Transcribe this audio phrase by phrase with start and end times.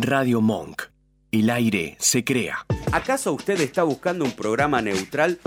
[0.00, 0.82] Radio Monk.
[1.32, 2.64] El aire se crea.
[2.92, 5.40] ¿Acaso usted está buscando un programa neutral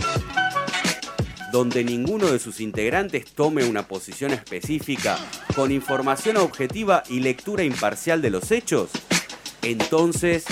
[1.53, 5.17] donde ninguno de sus integrantes tome una posición específica
[5.55, 8.91] con información objetiva y lectura imparcial de los hechos?
[9.61, 10.43] Entonces,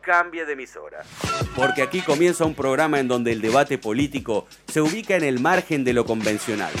[0.00, 1.04] cambie de emisora.
[1.54, 5.84] Porque aquí comienza un programa en donde el debate político se ubica en el margen
[5.84, 6.72] de lo convencional,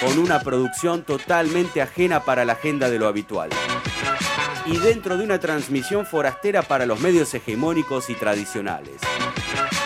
[0.00, 3.50] con una producción totalmente ajena para la agenda de lo habitual
[4.70, 9.00] y dentro de una transmisión forastera para los medios hegemónicos y tradicionales.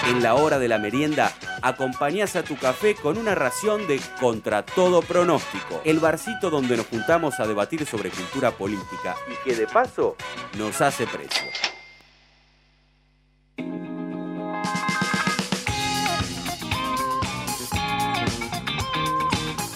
[0.08, 1.32] En la hora de la merienda,
[1.62, 6.86] acompañás a tu café con una ración de Contra todo pronóstico, el barcito donde nos
[6.86, 10.16] juntamos a debatir sobre cultura política y que de paso
[10.58, 11.71] nos hace precio.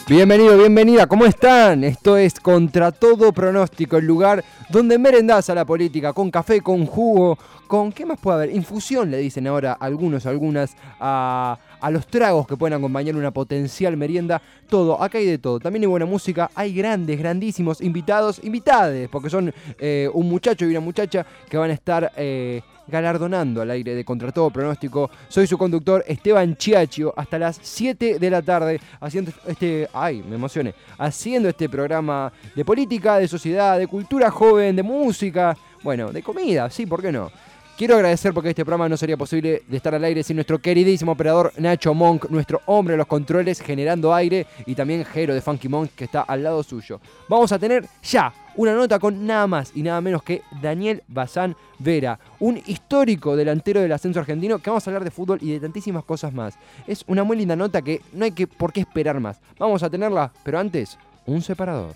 [0.09, 1.83] Bienvenido, bienvenida, ¿cómo están?
[1.83, 6.87] Esto es Contra todo pronóstico, el lugar donde merendás a la política, con café, con
[6.87, 7.91] jugo, con...
[7.91, 8.55] ¿Qué más puede haber?
[8.55, 11.59] Infusión, le dicen ahora algunos, algunas, a,
[11.91, 14.41] los tragos que pueden acompañar una potencial merienda.
[14.69, 15.59] Todo, acá hay de todo.
[15.59, 20.71] También hay buena música, hay grandes, grandísimos invitados, invitades, porque son eh, un muchacho y
[20.71, 22.13] una muchacha que van a estar...
[22.17, 25.11] Eh, galardonando al aire de Contra Todo Pronóstico.
[25.29, 30.37] Soy su conductor Esteban Chiachio hasta las 7 de la tarde haciendo este, ay, me
[30.37, 36.23] emocioné, haciendo este programa de política, de sociedad, de cultura joven, de música, bueno, de
[36.23, 37.31] comida, sí, ¿por qué no?
[37.77, 41.13] Quiero agradecer porque este programa no sería posible de estar al aire sin nuestro queridísimo
[41.13, 45.69] operador Nacho Monk, nuestro hombre de los controles generando aire y también Jero de Funky
[45.69, 46.99] Monk que está al lado suyo.
[47.29, 51.57] Vamos a tener ya una nota con nada más y nada menos que Daniel Bazán
[51.79, 55.61] Vera, un histórico delantero del ascenso argentino que vamos a hablar de fútbol y de
[55.61, 56.59] tantísimas cosas más.
[56.87, 59.41] Es una muy linda nota que no hay que, por qué esperar más.
[59.59, 61.95] Vamos a tenerla, pero antes, un separador.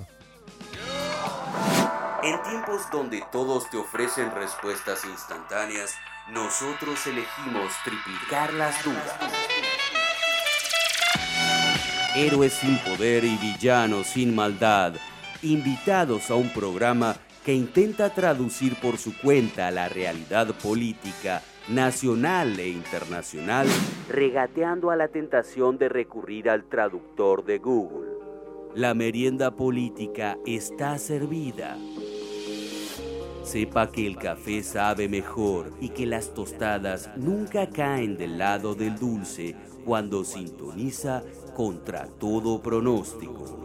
[2.23, 5.95] En tiempos donde todos te ofrecen respuestas instantáneas,
[6.31, 9.17] nosotros elegimos triplicar las dudas.
[12.15, 14.95] Héroes sin poder y villanos sin maldad,
[15.43, 22.69] invitados a un programa que intenta traducir por su cuenta la realidad política nacional e
[22.69, 23.67] internacional,
[24.09, 28.11] regateando a la tentación de recurrir al traductor de Google.
[28.75, 31.77] La merienda política está servida.
[33.43, 38.97] Sepa que el café sabe mejor y que las tostadas nunca caen del lado del
[38.97, 41.25] dulce cuando sintoniza
[41.57, 43.60] contra todo pronóstico.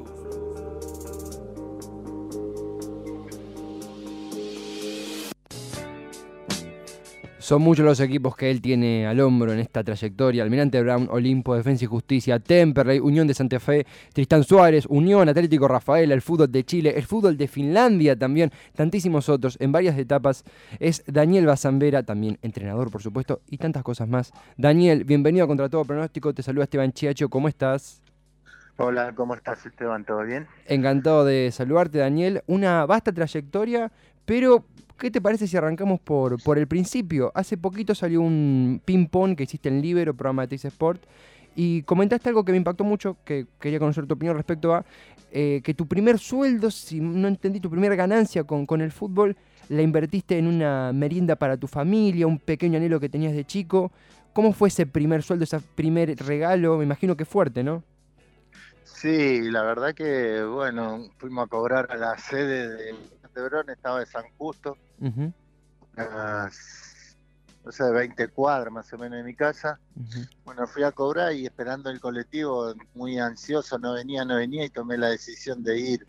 [7.46, 10.42] Son muchos los equipos que él tiene al hombro en esta trayectoria.
[10.42, 15.68] Almirante Brown, Olimpo, Defensa y Justicia, Temperley, Unión de Santa Fe, Tristán Suárez, Unión, Atlético
[15.68, 20.44] Rafael, el fútbol de Chile, el fútbol de Finlandia también, tantísimos otros en varias etapas.
[20.80, 24.32] Es Daniel Bazambera, también entrenador por supuesto, y tantas cosas más.
[24.58, 28.02] Daniel, bienvenido a Contra Todo Pronóstico, te saluda Esteban Chiacho, ¿cómo estás?
[28.78, 30.04] Hola, ¿cómo estás Esteban?
[30.04, 30.48] ¿Todo bien?
[30.66, 32.42] Encantado de saludarte Daniel.
[32.48, 33.92] Una vasta trayectoria,
[34.26, 34.66] pero
[34.98, 37.32] ¿Qué te parece si arrancamos por, por el principio?
[37.36, 41.04] Hace poquito salió un ping-pong que hiciste en Libero, programa de Teis Sport,
[41.54, 44.86] y comentaste algo que me impactó mucho, que quería conocer tu opinión respecto a
[45.32, 49.36] eh, que tu primer sueldo, si no entendí, tu primera ganancia con, con el fútbol,
[49.68, 53.92] la invertiste en una merienda para tu familia, un pequeño anhelo que tenías de chico.
[54.32, 56.78] ¿Cómo fue ese primer sueldo, ese primer regalo?
[56.78, 57.84] Me imagino que fuerte, ¿no?
[58.84, 62.96] Sí, la verdad que, bueno, fuimos a cobrar a la sede de
[63.42, 64.78] Verón, estaba de San Justo,
[67.66, 69.80] no sé, 20 cuadras más o menos de mi casa.
[70.44, 74.70] Bueno, fui a cobrar y esperando el colectivo, muy ansioso, no venía, no venía y
[74.70, 76.08] tomé la decisión de ir.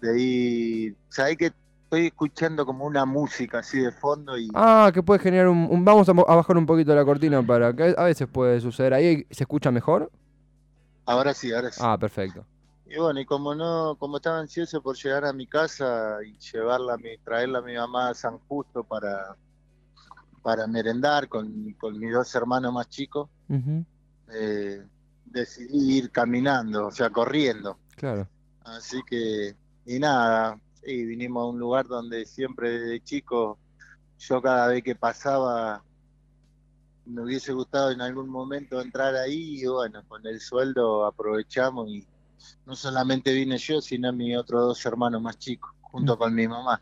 [0.00, 1.52] De ir, sabés que
[1.84, 4.48] estoy escuchando como una música así de fondo y...
[4.54, 5.84] Ah, que puede generar un...
[5.84, 8.94] vamos a, bajar un poquito la cortina para que a veces puede suceder.
[8.94, 10.10] ¿Ahí se escucha mejor?
[11.04, 11.80] Ahora sí, ahora sí.
[11.82, 12.46] Ah, perfecto.
[12.90, 16.96] Y bueno, y como no, como estaba ansioso por llegar a mi casa y llevarla,
[16.96, 19.36] mi, traerla a mi mamá a San Justo para,
[20.42, 23.28] para merendar con, con mis dos hermanos más chicos,
[24.32, 24.82] eh,
[25.26, 27.78] decidí ir caminando, o sea, corriendo.
[27.94, 28.26] Claro.
[28.64, 33.58] Así que, y nada, y vinimos a un lugar donde siempre desde chico,
[34.18, 35.82] yo cada vez que pasaba,
[37.04, 42.06] me hubiese gustado en algún momento entrar ahí y bueno, con el sueldo aprovechamos y
[42.66, 46.80] no solamente vine yo, sino mis otros dos hermanos más chicos, junto con mi mamá.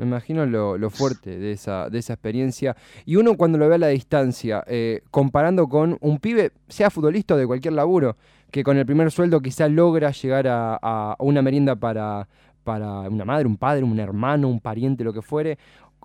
[0.00, 2.74] Me imagino lo, fuerte de esa, de esa experiencia.
[3.04, 7.34] Y uno cuando lo ve a la distancia, eh, comparando con un pibe, sea futbolista
[7.34, 8.16] o de cualquier laburo,
[8.50, 12.26] que con el primer sueldo quizá logra llegar a, una merienda para,
[12.64, 15.58] para una madre, un padre, un hermano, un pariente, lo que fuere.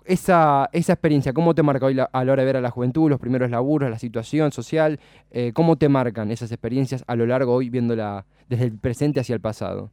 [0.06, 3.10] Esa, esa experiencia, ¿cómo te marca hoy a la hora de ver a la juventud,
[3.10, 5.00] los primeros laburos, la situación social?
[5.32, 9.34] Eh, ¿Cómo te marcan esas experiencias a lo largo hoy viéndola desde el presente hacia
[9.34, 9.90] el pasado?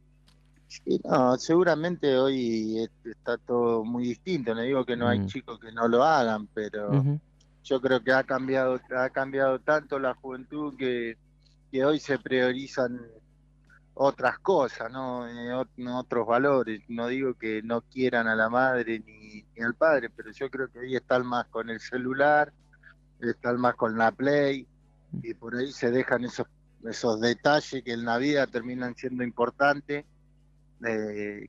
[0.68, 4.54] Sí, no, seguramente hoy está todo muy distinto.
[4.54, 5.26] No digo que no hay mm.
[5.26, 7.18] chicos que no lo hagan, pero
[7.64, 11.16] yo creo que ha cambiado, ha cambiado tanto la juventud que,
[11.72, 13.00] que hoy se priorizan
[13.94, 15.26] otras cosas, ¿no?
[15.28, 16.82] Eh, otros valores.
[16.88, 20.80] No digo que no quieran a la madre ni, al padre, pero yo creo que
[20.80, 22.52] hoy están más con el celular,
[23.20, 24.66] están más con la Play,
[25.22, 26.46] y por ahí se dejan esos,
[26.84, 30.04] esos detalles que en la vida terminan siendo importantes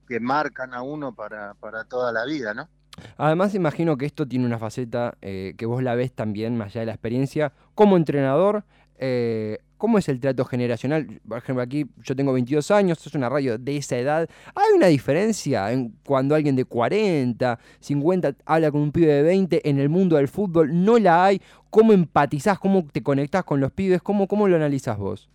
[0.08, 2.70] que marcan a uno para, para toda la vida, ¿no?
[3.18, 6.82] Además, imagino que esto tiene una faceta eh, que vos la ves también, más allá
[6.82, 8.64] de la experiencia, como entrenador.
[8.98, 11.22] Eh, ¿Cómo es el trato generacional?
[11.28, 14.28] Por ejemplo, aquí yo tengo 22 años, es una radio de esa edad.
[14.56, 19.70] ¿Hay una diferencia en cuando alguien de 40, 50 habla con un pibe de 20
[19.70, 20.84] en el mundo del fútbol?
[20.84, 21.40] ¿No la hay?
[21.70, 22.58] ¿Cómo empatizás?
[22.58, 24.02] ¿Cómo te conectás con los pibes?
[24.02, 25.30] ¿Cómo, cómo lo analizas vos?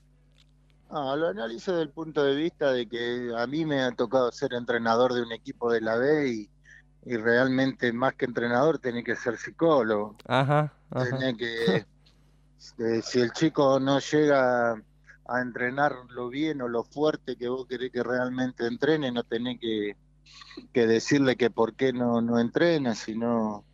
[0.91, 4.33] Ah, lo analizo desde el punto de vista de que a mí me ha tocado
[4.33, 6.51] ser entrenador de un equipo de la B y,
[7.05, 10.17] realmente más que entrenador tiene que ser psicólogo.
[10.27, 10.73] Ajá,
[11.39, 11.87] que,
[12.79, 17.67] eh, si el chico no llega a entrenar lo bien o lo fuerte que vos
[17.67, 19.97] querés que realmente entrene, no tenés que,
[20.75, 23.65] decirle que por qué no, no entrena, sino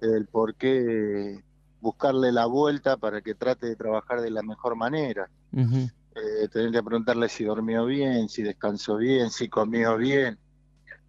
[0.00, 1.42] el por qué
[1.80, 5.28] buscarle la vuelta para que trate de trabajar de la mejor manera.
[5.52, 10.38] Eh, tener que preguntarle si durmió bien, si descansó bien, si comió bien.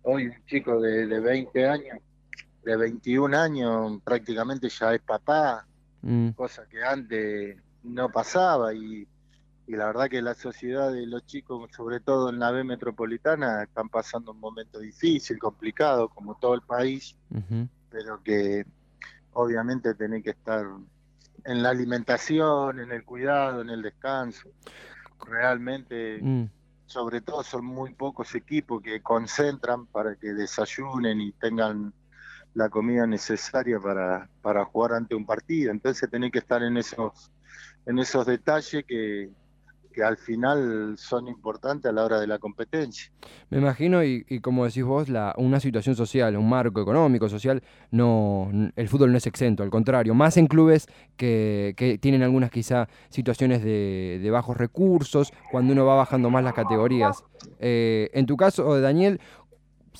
[0.03, 1.99] Hoy un chico de, de 20 años,
[2.63, 5.65] de 21 años, prácticamente ya es papá,
[6.05, 6.29] mm.
[6.31, 9.07] cosa que antes no pasaba y,
[9.67, 13.89] la verdad que la sociedad de los chicos, sobre todo en la B metropolitana, están
[13.89, 17.17] pasando un momento difícil, complicado, como todo el país,
[17.89, 18.63] pero que
[19.33, 20.67] obviamente tenés que estar
[21.45, 24.51] en la alimentación, en el cuidado, en el descanso
[25.25, 26.45] realmente, mm.
[26.85, 31.93] sobre todo son muy pocos equipos que concentran para que desayunen y tengan
[32.55, 35.71] la comida necesaria para, para jugar ante un partido.
[35.71, 37.31] Entonces tenés que estar en esos,
[37.85, 39.29] en esos detalles que,
[39.95, 43.09] que al final son importantes a la hora de la competencia.
[43.49, 48.49] Me imagino, y, como decís vos, la, una situación social, un marco económico, social, no
[48.75, 52.89] el fútbol no es exento, al contrario, más en clubes que, que tienen algunas quizá
[53.09, 57.23] situaciones de, de, bajos recursos, cuando uno va bajando más las categorías.
[57.59, 59.21] Eh, en tu caso, Daniel,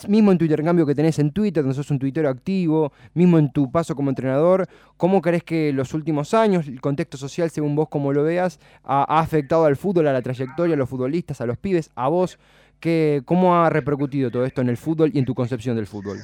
[0.08, 3.52] mismo en tu intercambio que tenés en Twitter, donde sos un tuitero activo, mismo en
[3.52, 7.90] tu paso como entrenador, ¿cómo crees que los últimos años, el contexto social, según vos
[7.90, 11.58] como lo veas, ha, afectado al fútbol, a la trayectoria, a los futbolistas, a los
[11.58, 12.38] pibes, a vos?
[12.80, 16.20] ¿Qué, ¿Cómo ha repercutido todo esto en el fútbol y en tu concepción del fútbol?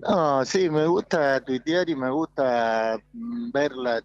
[0.00, 4.02] No, sí, me gusta tuitear y me gusta verla.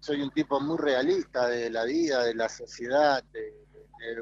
[0.00, 3.59] Soy un tipo muy realista de la vida, de la sociedad, de,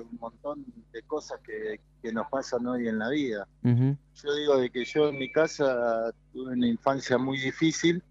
[0.00, 1.80] un montón de cosas que,
[2.12, 3.46] nos pasan hoy en la vida.
[3.62, 8.02] Yo digo de que yo en mi casa tuve una infancia muy difícil,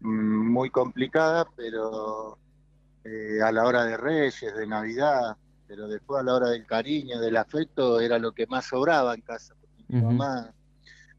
[0.00, 2.38] mm, muy complicada, pero
[3.04, 7.20] eh, a la hora de Reyes, de Navidad, pero después a la hora del cariño,
[7.20, 9.54] del afecto, era lo que más sobraba en casa.
[9.88, 10.52] mi mamá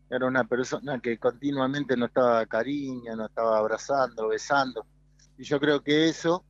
[0.09, 4.85] era una persona que continuamente no estaba cariño, no estaba abrazando, besando.
[5.37, 6.43] Y yo creo que eso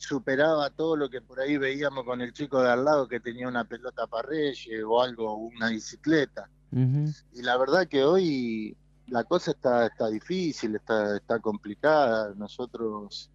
[0.00, 3.46] superaba todo lo que por ahí veíamos con el chico de al lado que tenía
[3.46, 6.48] una pelota para Reyes o algo, una bicicleta.
[6.72, 8.76] Y la verdad que hoy
[9.08, 12.32] la cosa está, está difícil, está, está complicada.
[12.34, 13.28] Nosotros,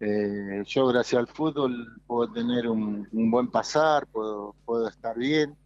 [0.00, 5.56] eh, yo gracias al fútbol puedo tener un, buen pasar, puedo, puedo estar bien.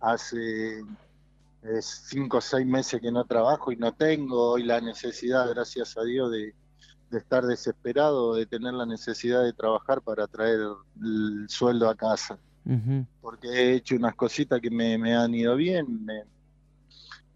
[0.00, 5.48] Hace eh, cinco o seis meses que no trabajo y no tengo hoy la necesidad,
[5.48, 6.54] gracias a Dios, de,
[7.10, 10.60] de estar desesperado, de tener la necesidad de trabajar para traer
[11.02, 12.38] el sueldo a casa.
[13.20, 16.22] Porque he hecho unas cositas que me, han ido bien, me,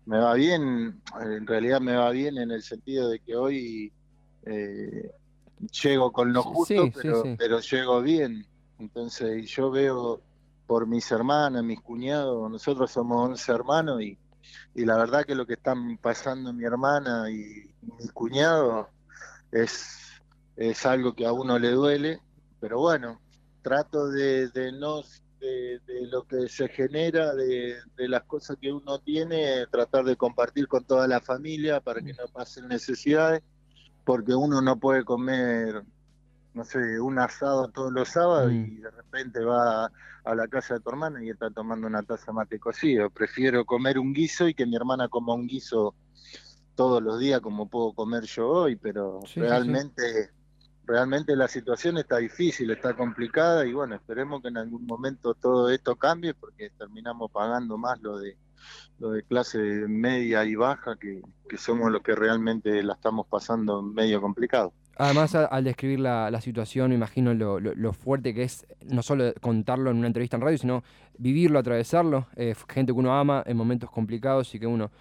[0.06, 3.92] me, va bien, en realidad me va bien en el sentido de que hoy
[4.44, 5.10] eh,
[5.82, 8.46] llego con lo justo, pero, pero llego bien.
[8.78, 10.20] Entonces yo veo
[10.66, 14.16] por mis hermanas, mis cuñados, nosotros somos 11 hermanos y,
[14.74, 18.88] y la verdad que lo que están pasando mi hermana y mi cuñado
[19.54, 20.20] es,
[20.56, 22.20] es algo que a uno le duele,
[22.60, 23.20] pero bueno,
[23.62, 25.02] trato de, no
[25.40, 25.80] de,
[26.10, 31.06] lo que se genera, de, las cosas que uno tiene, tratar de compartir con toda
[31.06, 33.42] la familia para que no pasen necesidades,
[34.04, 35.82] porque uno no puede comer
[36.54, 38.64] no sé, un asado todos los sábados Mm.
[38.64, 39.90] y de repente va
[40.24, 43.10] a la casa de tu hermana y está tomando una taza de mate cocido.
[43.10, 45.94] Prefiero comer un guiso y que mi hermana coma un guiso
[46.74, 49.40] todos los días como puedo comer yo hoy, pero Sí, sí, sí.
[49.40, 50.30] realmente,
[50.84, 55.70] realmente la situación está difícil, está complicada y bueno, esperemos que en algún momento todo
[55.70, 58.36] esto cambie porque terminamos pagando más lo de
[58.98, 63.82] lo de clase media y baja que, que somos los que realmente la estamos pasando
[63.82, 64.72] medio complicado.
[64.96, 69.02] Además, al describir la, la situación, me imagino lo, lo- lo fuerte que es no
[69.02, 70.84] solo contarlo en una entrevista en radio, sino
[71.18, 72.28] vivirlo, atravesarlo.
[72.36, 74.92] Eh, gente que uno ama en momentos complicados y que uno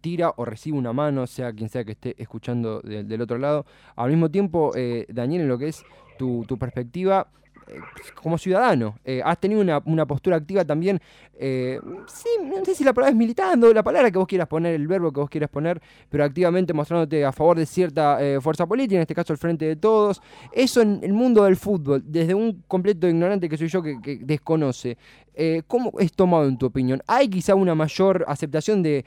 [0.00, 3.66] tira o recibe una mano, sea quien sea que esté escuchando de- del otro lado.
[3.96, 5.84] Al mismo tiempo, eh, Daniel, en lo que es
[6.18, 7.28] tu, perspectiva
[7.68, 7.74] eh,
[8.22, 11.00] como ciudadano, eh, has tenido una, postura activa también,
[11.34, 14.74] eh, sí, no sé si la palabra es militando, la palabra que vos quieras poner,
[14.74, 18.96] el verbo que vos quieras poner, pero activamente mostrándote a favor de cierta fuerza política,
[18.96, 20.20] en este caso el Frente de Todos.
[20.52, 24.96] Eso en el mundo del fútbol, desde un completo ignorante que soy yo que desconoce,
[25.40, 27.00] eh, ¿cómo es tomado en tu opinión?
[27.06, 29.04] ¿Hay quizá una mayor aceptación de,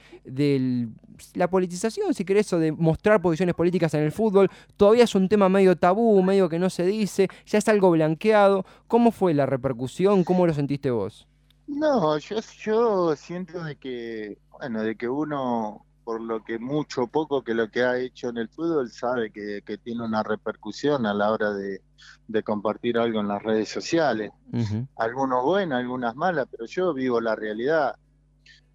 [1.33, 4.49] la politización, si querés, o de mostrar posiciones políticas en el fútbol?
[4.77, 8.65] Todavía es un tema medio tabú, medio que no se dice, ya es algo blanqueado.
[8.87, 10.23] ¿Cómo fue la repercusión?
[10.23, 11.27] ¿Cómo lo sentiste vos?
[11.67, 17.07] No, yo, yo siento de que, bueno, de que uno, por lo que mucho o
[17.07, 21.05] poco que lo que ha hecho en el fútbol, sabe que, que tiene una repercusión
[21.05, 21.81] a la hora de,
[22.27, 24.29] de compartir algo en las redes sociales.
[24.51, 24.85] Ujú.
[24.97, 27.95] Algunos buenas, algunas malas, pero yo vivo la realidad.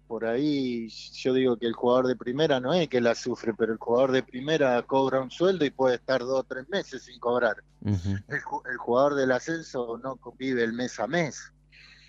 [0.07, 3.73] Por ahí yo digo que el jugador de primera no es que la sufre, pero
[3.73, 7.19] el jugador de primera cobra un sueldo y puede estar dos o tres meses sin
[7.19, 7.57] cobrar.
[7.85, 11.53] El, el jugador del ascenso no vive el mes a mes.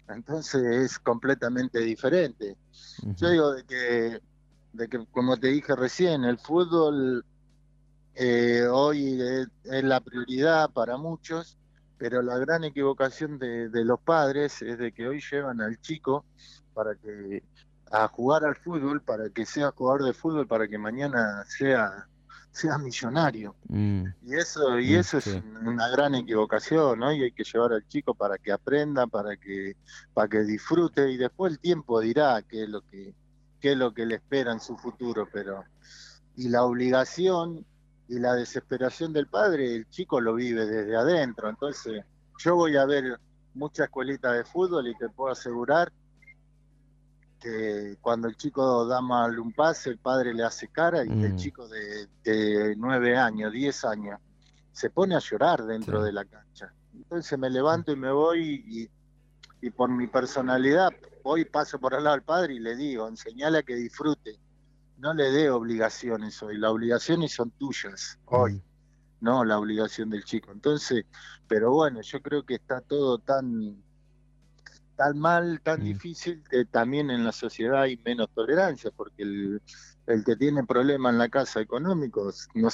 [0.08, 2.56] Entonces es completamente diferente.
[3.16, 4.22] Yo digo de que,
[4.78, 7.24] de que como te dije recién, el fútbol
[8.14, 11.58] eh, hoy es, es la prioridad para muchos,
[11.98, 16.24] pero la gran equivocación de, de los padres es de que hoy llevan al chico
[16.74, 17.42] para que
[17.90, 22.06] a jugar al fútbol, para que sea jugador de fútbol, para que mañana sea
[22.50, 23.54] sea millonario.
[23.68, 24.04] Mm.
[24.26, 25.30] Y eso, y Mm, eso sí.
[25.30, 27.12] es una gran equivocación, ¿no?
[27.12, 29.76] Y hay que llevar al chico para que aprenda, para que,
[30.14, 33.14] para que disfrute, y después el tiempo dirá qué es lo que,
[33.60, 35.64] qué es lo que le espera en su futuro, pero
[36.36, 37.64] y la obligación
[38.08, 41.48] y la desesperación del padre, el chico lo vive desde adentro.
[41.50, 42.04] Entonces,
[42.38, 43.18] yo voy a ver
[43.54, 45.92] muchas escuelitas de fútbol y te puedo asegurar
[47.40, 51.34] que cuando el chico da mal un pase, el padre le hace cara y el
[51.34, 51.36] Mm.
[51.36, 54.18] chico de, de 9 años, 10 años,
[54.72, 56.06] se pone a llorar dentro Sí.
[56.06, 56.72] de la cancha.
[56.94, 60.90] Entonces me levanto y me voy y, y por mi personalidad
[61.28, 64.38] voy, paso por al lado del padre y le digo, enseñale a que disfrute.
[64.96, 68.62] No le dé obligaciones hoy, las obligaciones son tuyas hoy,
[69.20, 70.50] no la obligación del chico.
[70.52, 71.04] Entonces,
[71.46, 73.76] pero bueno, yo creo que está todo tan
[74.96, 75.84] tan mal, tan Mm.
[75.84, 79.62] difícil, que también en la sociedad hay menos tolerancia, porque el,
[80.06, 82.68] el que tiene problemas en la casa económicos no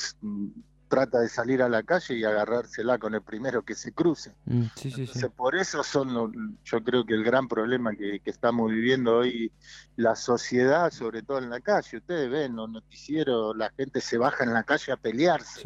[0.95, 4.35] trata de salir a la calle y agarrársela con el primero que se cruce.
[4.45, 5.01] Mm, Sí, sí, sí.
[5.03, 6.31] Entonces, por eso son, lo-
[6.65, 9.51] yo creo que el gran problema que, que estamos viviendo hoy,
[9.97, 11.99] la sociedad, sobre todo en la calle.
[11.99, 15.61] Ustedes ven los noticieros, la gente se baja en la calle a pelearse.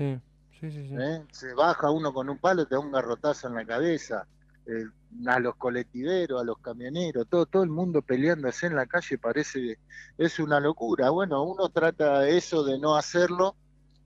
[1.00, 1.22] ¿eh?
[1.32, 4.26] Se baja uno con un palo, te da un garrotazo en la cabeza.
[4.66, 4.84] Eh,
[5.26, 9.78] a los colectiveros, a los camioneros, todo, todo el mundo peleándose en la calle parece,
[10.18, 11.08] es una locura.
[11.10, 13.56] Bueno, uno trata eso de no hacerlo,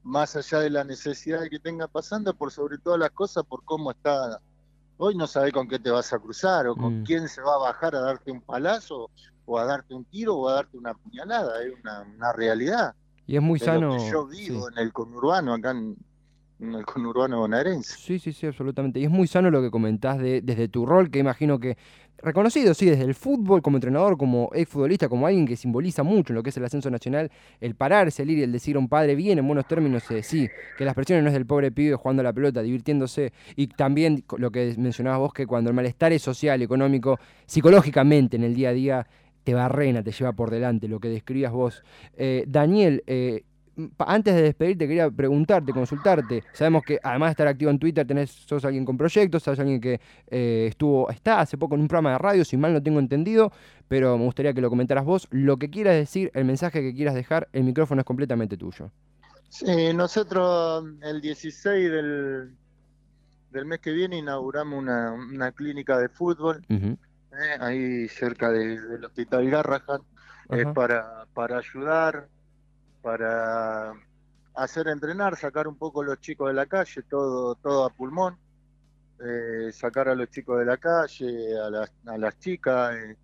[0.03, 3.91] más allá de la necesidad que tenga pasando, por sobre todas las cosas, por cómo
[3.91, 4.41] está.
[4.99, 7.05] Hoy no sabes con qué te vas a cruzar o con Mm.
[7.05, 9.11] quién se va a bajar a darte un palazo
[9.47, 11.63] o a darte un tiro o a darte una puñalada.
[11.65, 12.95] Es una, una realidad
[13.27, 13.97] Y es muy de lo sano.
[13.97, 14.49] que yo sí.
[14.51, 15.97] vivo en el conurbano, acá en,
[16.63, 17.47] en el conurbano.
[17.83, 19.01] Sí, sí, sí, absolutamente.
[19.01, 21.77] Y es muy sano lo que comentás de, desde tu rol, que imagino que
[22.19, 26.37] reconocido, sí, desde el fútbol, como entrenador, como exfutbolista, como alguien que simboliza mucho en
[26.37, 28.89] lo que es el ascenso nacional, el pararse, el ir y el decir a un
[28.89, 31.97] padre bien, en buenos términos, eh, sí, que las presiones no es del pobre pibe
[31.97, 36.23] jugando la pelota, divirtiéndose, y también lo que mencionabas vos, que cuando el malestar es
[36.23, 39.07] social, económico, psicológicamente en el día a día,
[39.43, 41.83] te barrena, te lleva por delante, lo que describías vos.
[42.17, 43.43] Eh, Daniel, eh,
[43.99, 46.45] antes de despedirte quería preguntarte, consultarte.
[46.53, 49.81] Sabemos que además de estar activo en Twitter, tenés, sos alguien con proyectos, sos alguien
[49.81, 52.99] que eh, estuvo, está hace poco en un programa de radio, si mal no tengo
[53.01, 53.53] entendido,
[53.89, 55.27] pero me gustaría que lo comentaras vos.
[55.31, 58.91] Lo que quieras decir, el mensaje que quieras dejar, el micrófono es completamente tuyo.
[59.49, 62.55] Sí, nosotros el 16 del,
[63.51, 66.97] del mes que viene inauguramos una, una clínica de fútbol eh,
[67.61, 70.01] ahí cerca de- del Hospital Garrahan,
[70.51, 72.29] es para, para ayudar,
[73.03, 73.93] para
[74.55, 78.39] hacer entrenar, sacar un poco los chicos de la calle, todo, todo a pulmón.
[79.25, 81.71] eh, sacar a los chicos de la calle, a
[82.17, 83.17] las, chicas, eh,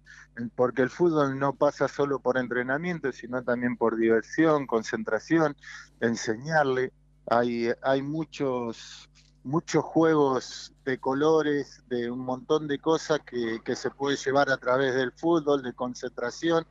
[0.55, 5.57] porque el fútbol no pasa solo por entrenamiento, sino también por diversión, concentración,
[6.01, 6.93] enseñarle.
[7.27, 9.11] Hay, hay muchos,
[9.43, 14.57] muchos juegos de colores, de un montón de cosas que, que se puede llevar a
[14.57, 16.65] través del fútbol, de concentración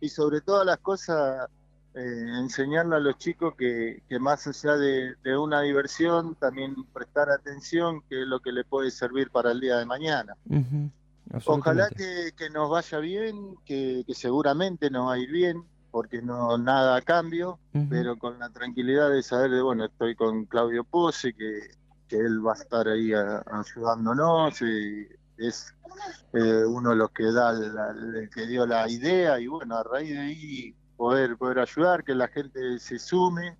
[0.00, 1.48] y sobre todas las cosas
[1.94, 7.30] eh, enseñarle a los chicos que, que más allá de, de, una diversión, también prestar
[7.30, 10.34] atención, que es lo que le puede servir para el día de mañana.
[10.48, 10.90] Uh -huh.
[11.46, 16.20] Ojalá que, que, nos vaya bien, que, que, seguramente nos va a ir bien, porque
[16.20, 17.88] no nada a cambio, uh -huh.
[17.88, 21.70] pero con la tranquilidad de saber de, bueno, estoy con Claudio Pose, que,
[22.08, 25.72] que él va a estar ahí a, ayudándonos, y es
[26.32, 29.84] eh, uno de los que da la, el que dio la idea, y bueno, a
[29.84, 33.56] raíz de ahí poder, poder ayudar, que la gente se sume.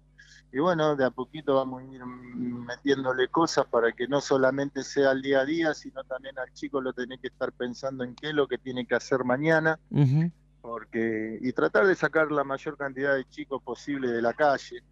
[0.52, 5.10] Y bueno, de a poquito vamos a ir metiéndole cosas para que no solamente sea
[5.10, 8.28] el día a día, sino también al chico lo tiene que estar pensando en qué
[8.28, 9.78] es lo que tiene que hacer mañana.
[9.90, 10.32] Uh -huh.
[10.62, 14.82] porque Y tratar de sacar la mayor cantidad de chicos posible de la calle.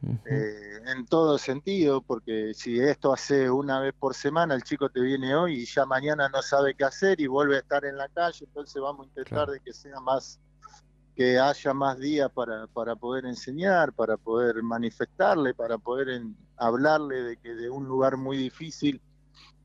[0.00, 0.20] Uh -huh.
[0.30, 5.00] eh, en todo sentido, porque si esto hace una vez por semana, el chico te
[5.00, 8.08] viene hoy y ya mañana no sabe qué hacer y vuelve a estar en la
[8.08, 9.52] calle, entonces vamos a intentar claro.
[9.52, 10.38] de que sea más
[11.18, 16.22] que haya más días para, para poder enseñar, para poder manifestarle, para poder
[16.56, 19.02] hablarle de que de un lugar muy difícil,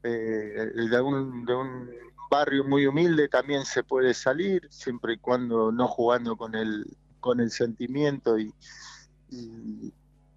[0.01, 1.91] eh, de, un, de un
[2.31, 6.87] barrio muy humilde también se puede salir, siempre y cuando no jugando con el,
[7.19, 8.51] con el sentimiento y,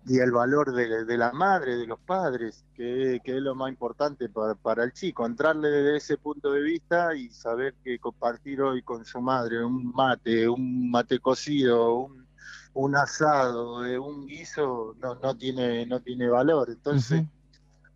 [0.09, 3.71] y el valor de, de, la madre, de los padres, que, que es lo más
[3.71, 8.63] importante para, para, el chico, entrarle desde ese punto de vista y saber que compartir
[8.63, 12.25] hoy con su madre un mate, un mate cocido, un,
[12.75, 16.71] un asado, un guiso, no, no, tiene, no tiene valor.
[16.71, 17.31] Entonces, uh -huh.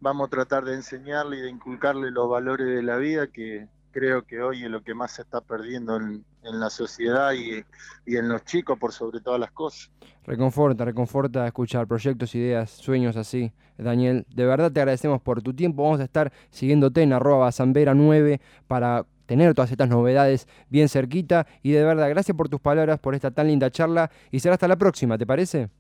[0.01, 4.23] vamos a tratar de enseñarle y de inculcarle los valores de la vida que creo
[4.23, 7.65] que hoy es lo que más se está perdiendo en, en la sociedad y,
[8.07, 9.91] y, en los chicos por sobre todas las cosas.
[10.25, 13.53] Reconforta, reconforta escuchar proyectos, ideas, sueños así.
[13.79, 15.83] Daniel, de verdad te agradecemos por tu tiempo.
[15.83, 21.47] Vamos a estar siguiéndote en arroba basambera 9 para tener todas estas novedades bien cerquita.
[21.63, 24.11] Y de verdad, gracias por tus palabras, por esta tan linda charla.
[24.31, 25.71] Y será hasta la próxima, ¿te parece?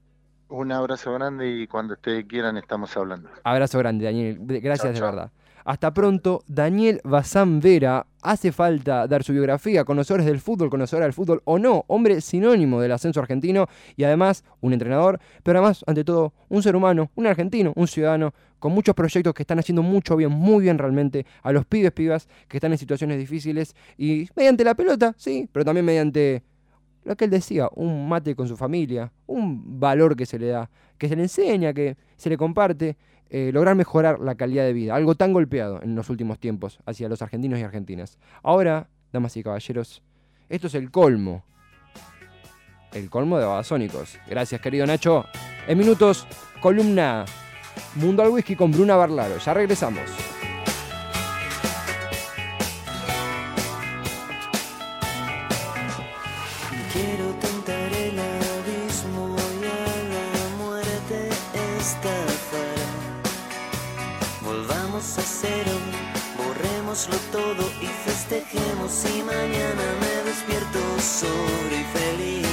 [0.48, 3.28] Un abrazo grande y cuando ustedes quieran estamos hablando.
[3.44, 4.38] Abrazo grande, Daniel.
[4.40, 5.06] Gracias chau, de chau.
[5.10, 5.30] verdad.
[5.64, 8.06] Hasta pronto, Daniel Bazán Vera.
[8.22, 12.80] Hace falta dar su biografía, conocedores del fútbol, conocedora del fútbol o no, hombre sinónimo
[12.80, 17.26] del ascenso argentino y además un entrenador, pero además, ante todo, un ser humano, un
[17.26, 21.50] argentino, un ciudadano, con muchos proyectos que están haciendo mucho bien, muy bien realmente, a
[21.50, 25.86] los pibes, pibas que están en situaciones difíciles y mediante la pelota, sí, pero también
[25.86, 26.42] mediante
[27.04, 30.70] lo que él decía, un mate con su familia, un valor que se le da,
[30.98, 32.98] que se le enseña, que se le comparte
[33.30, 37.08] eh, lograr mejorar la calidad de vida, algo tan golpeado en los últimos tiempos hacia
[37.08, 38.18] los argentinos y argentinas.
[38.42, 40.02] Ahora, damas y caballeros,
[40.48, 41.44] esto es el colmo.
[42.92, 44.18] El colmo de Babasónicos.
[44.26, 45.24] Gracias, querido Nacho.
[45.68, 46.26] En minutos,
[46.60, 47.24] columna
[47.94, 49.38] Mundo al Whisky con Bruna Barlaro.
[49.38, 50.39] Ya regresamos.
[67.30, 72.46] Todo y festejemos y mañana me despierto solo y feliz.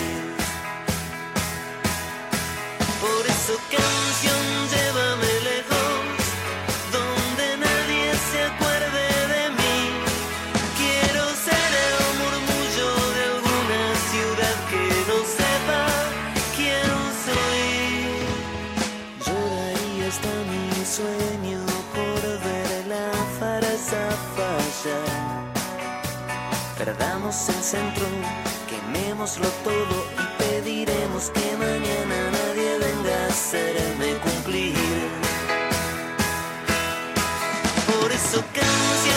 [3.02, 4.57] Por eso canción,
[27.28, 28.06] El centro,
[28.70, 34.74] quemémoslo todo y pediremos que mañana nadie venga a hacerme cumplir.
[37.86, 39.17] Por eso canción,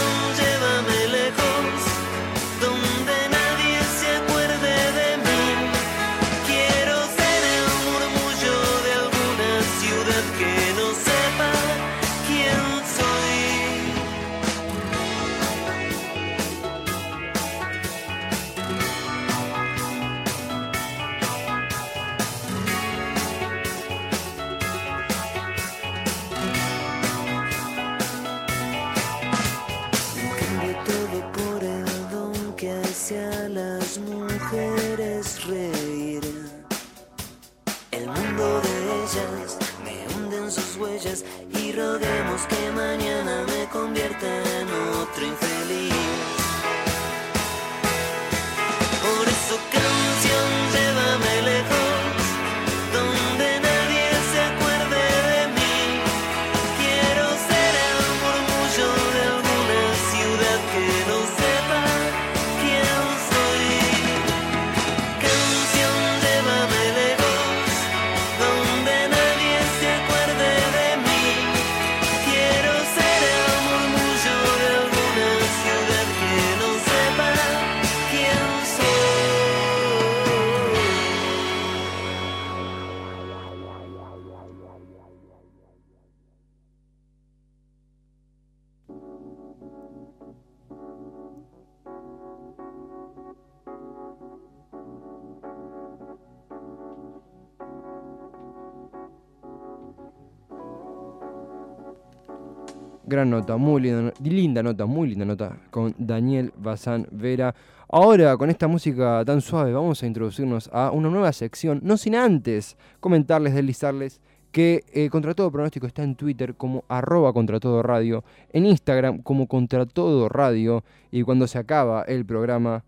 [103.24, 107.54] Nota, muy linda, linda nota, muy linda nota con Daniel Bazán Vera.
[107.88, 112.14] Ahora, con esta música tan suave, vamos a introducirnos a una nueva sección, no sin
[112.14, 114.20] antes comentarles, deslizarles
[114.52, 119.22] que eh, Contra Todo Pronóstico está en Twitter como arroba Contra Todo Radio, en Instagram
[119.22, 122.84] como Contra Todo Radio, y cuando se acaba el programa,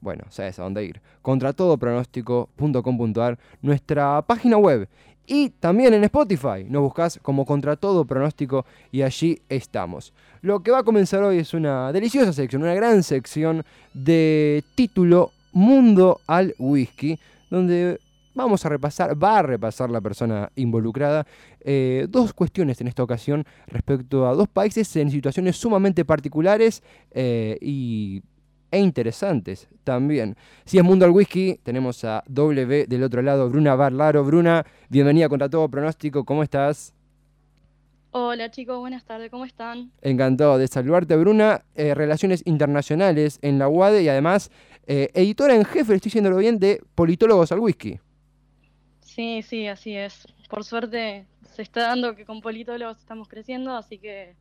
[0.00, 4.88] bueno, sabes a dónde ir, contratodopronóstico.com.ar, nuestra página web.
[5.26, 10.12] Y también en Spotify nos buscas como Contra Todo Pronóstico y allí estamos.
[10.40, 15.32] Lo que va a comenzar hoy es una deliciosa sección, una gran sección de título
[15.52, 17.18] Mundo al Whisky,
[17.50, 17.98] donde
[18.36, 21.26] vamos a repasar, va a repasar la persona involucrada,
[21.60, 27.58] eh, dos cuestiones en esta ocasión respecto a dos países en situaciones sumamente particulares eh,
[27.60, 28.22] y
[28.70, 30.36] e interesantes también.
[30.64, 34.24] Si es Mundo al Whisky, tenemos a W del otro lado, Bruna Barlaro.
[34.24, 36.92] Bruna, bienvenida contra todo pronóstico, ¿cómo estás?
[38.10, 39.92] Hola chicos, buenas tardes, ¿cómo están?
[40.00, 41.64] Encantado de saludarte, Bruna.
[41.74, 44.50] eh, Relaciones Internacionales en la UADE y además
[44.86, 48.00] eh, editora en jefe, estoy diciéndolo bien, de Politólogos al Whisky.
[49.00, 50.26] Sí, sí, así es.
[50.48, 54.36] Por suerte se está dando que con politólogos estamos creciendo, así que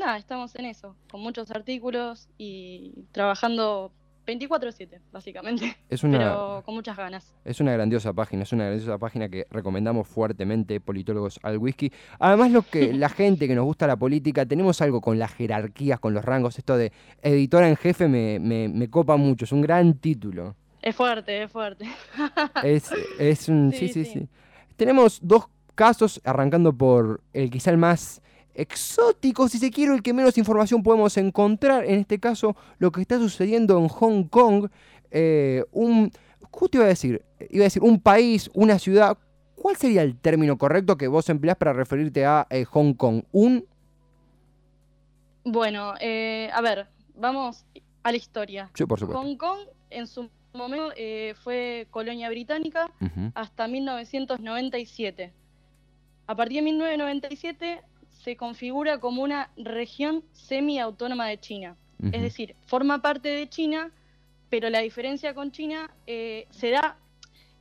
[0.00, 3.92] nada, estamos en eso, con muchos artículos y trabajando
[4.26, 7.32] 24/7, básicamente, Es una, pero con muchas ganas.
[7.44, 11.90] Es una grandiosa página, es una grandiosa página que recomendamos fuertemente, Politólogos al Whisky.
[12.18, 15.98] Además, lo que la gente que nos gusta la política, tenemos algo con las jerarquías,
[16.00, 19.62] con los rangos, esto de editora en jefe me, me- me copa mucho, es un
[19.62, 20.54] gran título.
[20.82, 21.86] Es fuerte, es fuerte.
[22.64, 23.70] Es, es un...
[23.72, 24.28] Sí, sí, Sí, sí, sí.
[24.76, 28.22] Tenemos dos casos, arrancando por el quizá el más
[28.54, 31.84] exótico, si se quiere, el que menos información podemos encontrar.
[31.84, 34.68] En este caso, lo que está sucediendo en Hong Kong.
[35.10, 36.10] eh, un...
[36.52, 39.16] Justo iba a decir, iba a decir un país, una ciudad.
[39.54, 43.22] ¿Cuál sería el término correcto que vos empleás para referirte a eh, Hong Kong?
[43.30, 43.64] Un...
[45.44, 47.64] Bueno, eh, a ver, vamos
[48.02, 48.70] a la historia.
[48.74, 49.22] Sí, por supuesto.
[49.22, 49.60] Hong Kong
[49.90, 55.32] en su momento eh, fue colonia británica Ujú, hasta 1997.
[56.26, 57.82] A partir de 1997
[58.22, 61.76] se configura como una región semiautónoma de China.
[62.12, 63.90] Es decir, forma parte de China,
[64.48, 66.96] pero la diferencia con China eh, se da...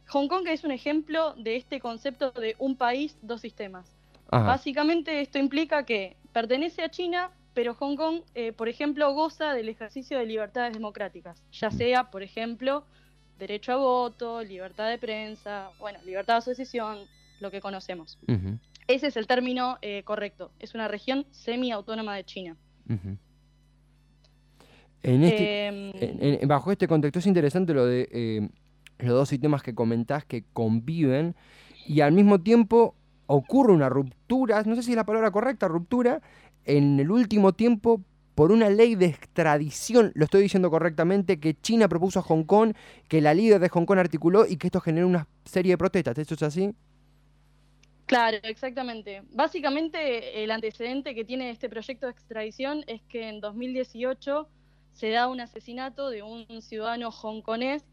[0.08, 3.86] Hong Kong es un ejemplo de este concepto de un país, dos sistemas.
[4.32, 9.54] Ajá, Básicamente esto implica que pertenece a China, pero Hong Kong, eh, por ejemplo, goza
[9.54, 12.86] del ejercicio de libertades democráticas, ya sea, por ejemplo,
[13.38, 17.00] derecho a voto, libertad de prensa, bueno, libertad de asociación,
[17.40, 18.18] lo que conocemos.
[18.28, 18.58] ujú,
[18.90, 20.52] Ese es el término eh, correcto.
[20.60, 22.58] Es una región semiautónoma de China.
[25.04, 25.92] En este, Em,
[26.42, 28.50] en- bajo este contexto es interesante lo de eh,
[28.98, 31.36] los dos sistemas que comentás que conviven
[31.88, 32.96] y al mismo tiempo
[33.28, 36.22] ocurre una ruptura, no sé si es la palabra correcta, ruptura,
[36.66, 38.02] en el último tiempo
[38.34, 42.74] por una ley de extradición, lo estoy diciendo correctamente, que China propuso a Hong Kong,
[43.08, 46.18] que la líder de Hong Kong articuló y que esto generó una serie de protestas.
[46.18, 46.74] ¿Esto es así?
[48.10, 49.22] Claro, exactamente.
[49.30, 54.50] Básicamente el antecedente que tiene este proyecto de extradición es que en 2018
[54.94, 57.86] se da un asesinato de un ciudadano hongkonés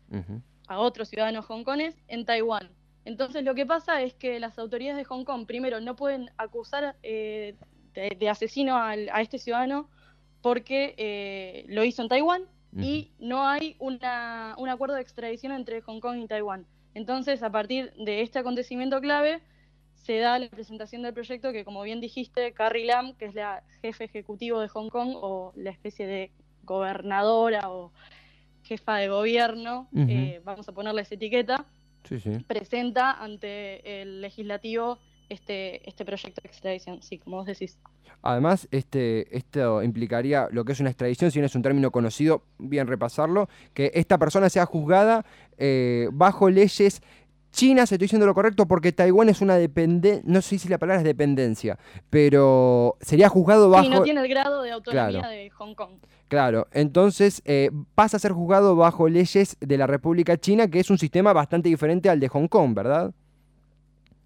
[0.68, 2.70] a otro ciudadano hongkonés en Taiwán.
[3.04, 6.96] Entonces lo que pasa es que las autoridades de Hong Kong primero no pueden acusar
[7.02, 7.54] eh,
[7.92, 9.90] de, de asesino al- a este ciudadano
[10.40, 12.44] porque eh, lo hizo en Taiwán
[12.82, 16.66] y no hay una, un acuerdo de extradición entre Hong Kong y Taiwán.
[16.94, 19.40] Entonces, a partir de este acontecimiento clave,
[20.06, 23.64] se da la presentación del proyecto que, como bien dijiste, Carrie Lam, que es la
[23.82, 26.30] jefe ejecutivo de Hong Kong o la especie de
[26.62, 27.92] gobernadora o
[28.62, 31.66] jefa de gobierno, eh, vamos a ponerle esa etiqueta,
[32.04, 32.30] Sí, sí.
[32.46, 37.78] presenta ante el legislativo este, este proyecto de extradición, sí, como vos decís.
[38.22, 42.44] Además, este, esto implicaría lo que es una extradición, si no es un término conocido,
[42.58, 45.24] bien repasarlo, que esta persona sea juzgada
[45.58, 47.02] eh, bajo leyes
[47.56, 51.00] chinas, estoy diciendo lo correcto, porque Taiwán es una dependencia, no sé si la palabra
[51.00, 51.78] es dependencia,
[52.10, 53.84] pero sería juzgado bajo...
[53.84, 55.28] Sí, no tiene el grado de autonomía Claro.
[55.28, 55.92] de Hong Kong.
[56.28, 60.90] Claro, entonces eh, pasa a ser juzgado bajo leyes de la República China, que es
[60.90, 63.12] un sistema bastante diferente al de Hong Kong, ¿verdad?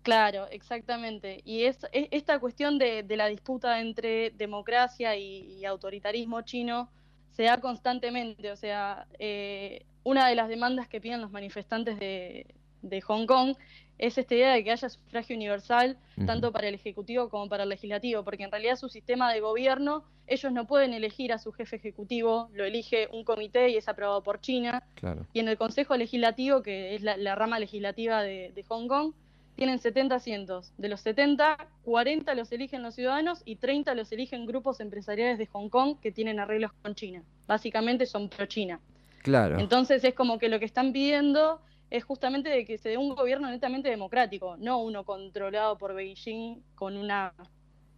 [0.02, 1.40] Claro, exactamente.
[1.44, 6.88] Y es, es- esta cuestión de, de la disputa entre democracia y, y autoritarismo chino
[7.32, 8.50] se da constantemente.
[8.50, 12.46] O sea, eh, una de las demandas que piden los manifestantes de,
[12.82, 13.54] de Hong Kong
[14.00, 17.68] es esta idea de que haya sufragio universal tanto para el Ejecutivo como para el
[17.68, 21.76] Legislativo, porque en realidad su sistema de gobierno, ellos no pueden elegir a su jefe
[21.76, 24.82] ejecutivo, lo elige un comité y es aprobado por China.
[24.94, 25.26] Claro.
[25.34, 29.12] Y en el Consejo Legislativo, que es la, la rama legislativa de, de Hong Kong,
[29.54, 30.72] tienen 70 asientos.
[30.78, 35.44] De los 70, 40 los eligen los ciudadanos y 30 los eligen grupos empresariales de
[35.46, 37.22] Hong Kong que tienen arreglos con China.
[37.46, 38.80] Básicamente son pro-China.
[39.22, 39.58] Claro.
[39.58, 43.14] Entonces es como que lo que están pidiendo es justamente de que se dé un
[43.14, 47.34] gobierno netamente democrático, no uno controlado por Beijing con una,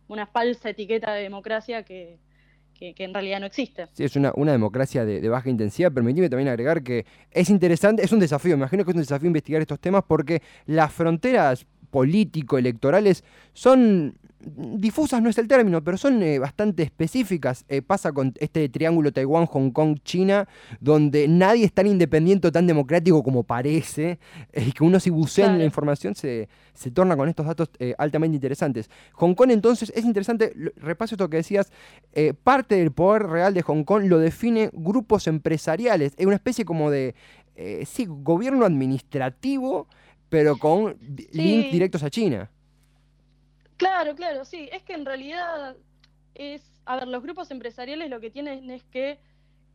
[0.09, 2.19] una falsa etiqueta de democracia que,
[2.75, 3.87] que- en realidad no existe.
[3.93, 5.93] Sí, es una, una democracia de, de baja intensidad.
[5.93, 9.27] Permitime también agregar que es interesante, es un desafío, me imagino que es un desafío
[9.29, 16.21] investigar estos temas porque las fronteras político-electorales son difusas, no es el término, pero son
[16.21, 17.65] eh, bastante específicas.
[17.69, 20.49] Eh, pasa con este triángulo Taiwán, Hong Kong, China,
[20.81, 24.19] donde nadie es tan independiente o tan democrático como parece,
[24.53, 27.71] eh, y que uno si bucea en la información se, se torna con estos datos
[27.79, 28.91] eh, altamente interesantes.
[29.13, 31.71] Hong Kong entonces es interesante, repaso esto que decías,
[32.13, 36.65] eh, parte del poder real de Hong Kong lo define grupos empresariales, es una especie
[36.65, 37.15] como de,
[37.55, 39.87] eh, sí, gobierno administrativo,
[40.33, 41.29] pero con Sí.
[41.43, 42.51] links directos a China.
[43.77, 44.69] Claro, claro, sí.
[44.73, 45.77] Es que en realidad
[46.35, 49.19] es, a ver, los grupos empresariales lo que tienen es que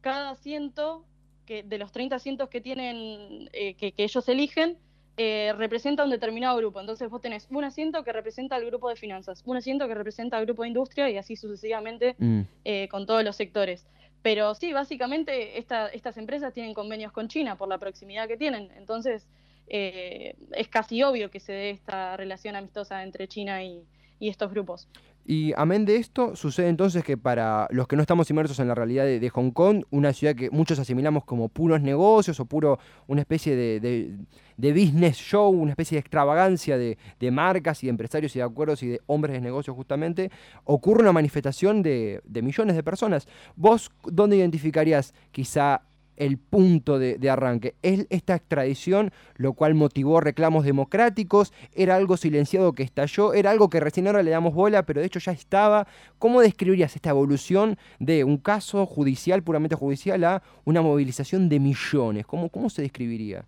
[0.01, 1.05] cada asiento,
[1.45, 4.77] que de los 30 asientos que tienen, eh, que, que ellos eligen,
[5.17, 6.79] eh, representa un determinado grupo.
[6.79, 10.37] Entonces vos tenés un asiento que representa al grupo de finanzas, un asiento que representa
[10.37, 13.85] al grupo de industria y así sucesivamente Mm, eh, con todos los sectores.
[14.23, 18.71] Pero sí, básicamente esta- estas empresas tienen convenios con China por la proximidad que tienen.
[18.75, 19.27] Entonces
[19.67, 23.83] eh, es casi obvio que se dé esta relación amistosa entre China y,
[24.19, 24.87] estos grupos.
[25.25, 28.73] Y amén de esto, sucede entonces que para los que no estamos inmersos en la
[28.73, 33.21] realidad de, Hong Kong, una ciudad que muchos asimilamos como puros negocios o puro una
[33.21, 34.17] especie de, de-
[34.57, 36.97] de business show, una especie de extravagancia de,
[37.31, 40.31] marcas y de empresarios y de acuerdos y de hombres de negocios justamente,
[40.63, 43.27] ocurre una manifestación de millones de personas.
[43.55, 45.83] ¿Vos dónde identificarías quizá
[46.17, 47.75] el punto de, arranque?
[47.81, 51.53] ¿Es esta extradición lo cual motivó reclamos democráticos?
[51.73, 53.33] ¿Era algo silenciado que estalló?
[53.33, 55.87] ¿Era algo que recién ahora le damos bola, pero de hecho ya estaba?
[56.19, 62.25] ¿Cómo describirías esta evolución de un caso judicial, puramente judicial, a una movilización de millones?
[62.25, 63.45] ¿Cómo, cómo se describiría?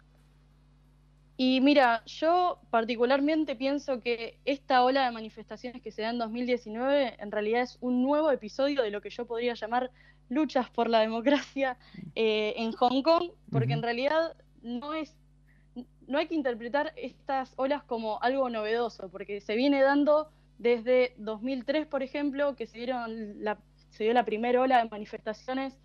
[1.42, 7.16] Y mira, yo particularmente pienso que esta ola de manifestaciones que se da en 2019
[7.18, 9.90] en realidad es un nuevo episodio de lo que yo podría llamar
[10.30, 11.78] luchas por la democracia
[12.16, 15.16] eh, en Hong Kong, porque en realidad no es,
[16.08, 21.88] no hay que interpretar estas olas como algo novedoso, porque se viene dando desde 2003,
[21.88, 25.78] por ejemplo, que se dieron la, se dio la primera ola de manifestaciones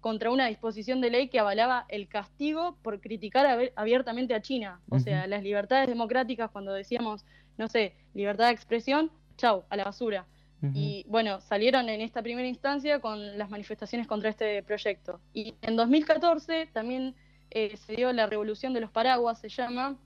[0.00, 4.80] contra una disposición de ley que avalaba el castigo por criticar abiertamente a China.
[4.90, 7.24] O sea, las libertades democráticas, cuando decíamos,
[7.56, 10.26] no sé, libertad de expresión, chau, a la basura.
[10.74, 15.20] Y bueno, salieron en esta primera instancia con las manifestaciones contra este proyecto.
[15.32, 17.14] Y en 2014 también
[17.50, 19.96] eh, se dio la revolución de los paraguas, se llama,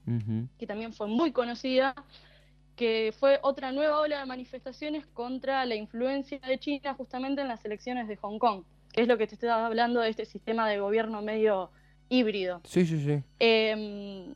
[0.58, 1.94] que también fue muy conocida,
[2.76, 7.64] que fue otra nueva ola de manifestaciones contra la influencia de China justamente en las
[7.64, 10.78] elecciones de Hong Kong, que es lo que te estaba hablando de este sistema de
[10.78, 11.70] gobierno medio
[12.08, 12.60] híbrido.
[12.64, 13.22] Sí, sí, sí.
[13.40, 14.34] Eh,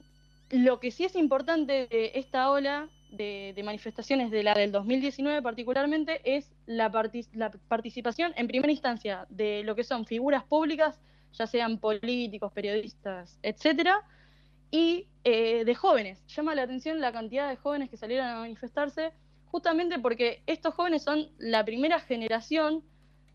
[0.51, 6.21] lo que sí es importante de esta ola de, manifestaciones, de la del 2019 particularmente,
[6.25, 11.01] es la participación en primera instancia de lo que son figuras públicas,
[11.33, 14.03] ya sean políticos, periodistas, etcétera,
[14.71, 16.25] y eh, de jóvenes.
[16.27, 19.13] Llama la atención la cantidad de jóvenes que salieron a manifestarse,
[19.47, 22.85] justamente porque estos jóvenes son la primera generación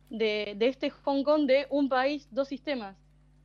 [0.09, 2.97] de, de este Hong Kong de un país, dos sistemas.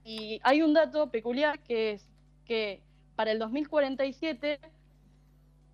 [0.05, 2.09] Y hay un dato peculiar que es
[2.44, 2.81] que
[3.16, 4.61] para el 2047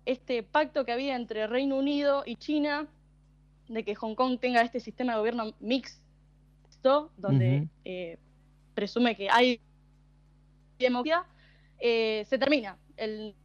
[0.05, 2.87] este pacto que había entre Reino Unido y China
[3.67, 8.17] de que Hong Kong tenga este sistema de gobierno mixto, donde eh,
[8.73, 9.59] presume que hay
[10.79, 11.25] democracia,
[11.79, 12.77] eh, se termina.
[12.97, 13.35] El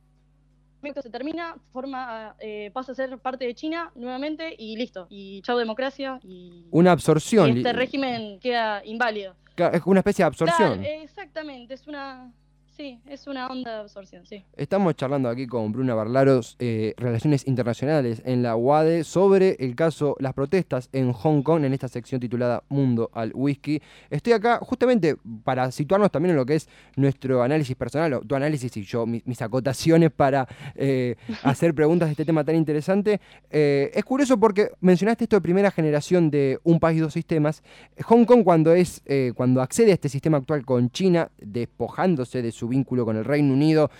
[1.02, 5.06] se termina, forma, eh, pasa a ser parte de China nuevamente y listo.
[5.10, 7.48] Y chau democracia y, Una y absorción.
[7.56, 9.34] este li- régimen queda inválido.
[9.56, 10.78] Es una especie de absorción.
[10.78, 12.32] Claro, exactamente, es una,
[12.78, 14.44] sí, es una onda de absorción, sí.
[14.56, 20.16] Estamos charlando aquí con Bruna Barlaros, eh, Relaciones Internacionales en la UADE, sobre el caso,
[20.20, 23.82] las protestas en Hong Kong, en esta sección titulada Mundo al Whisky.
[24.10, 28.36] Estoy acá justamente para situarnos también en lo que es nuestro análisis personal, o tu
[28.36, 33.20] análisis y yo, mi- mis acotaciones para eh, hacer preguntas de este tema tan interesante.
[33.50, 37.64] Eh, es curioso porque mencionaste esto de primera generación de un país, dos sistemas.
[38.04, 39.02] Hong Kong cuando es
[39.34, 43.52] cuando accede a este sistema actual con China, despojándose de su vínculo con el Reino
[43.52, 43.90] Unido,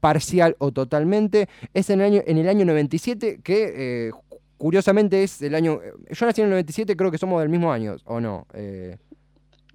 [0.00, 5.22] parcial o totalmente, es en el año, en el año 97 que eh, cu- curiosamente
[5.22, 5.80] es el año...
[6.10, 8.46] Yo nací en el 97, creo que somos del mismo año, ¿o no?
[8.54, 8.96] Eh,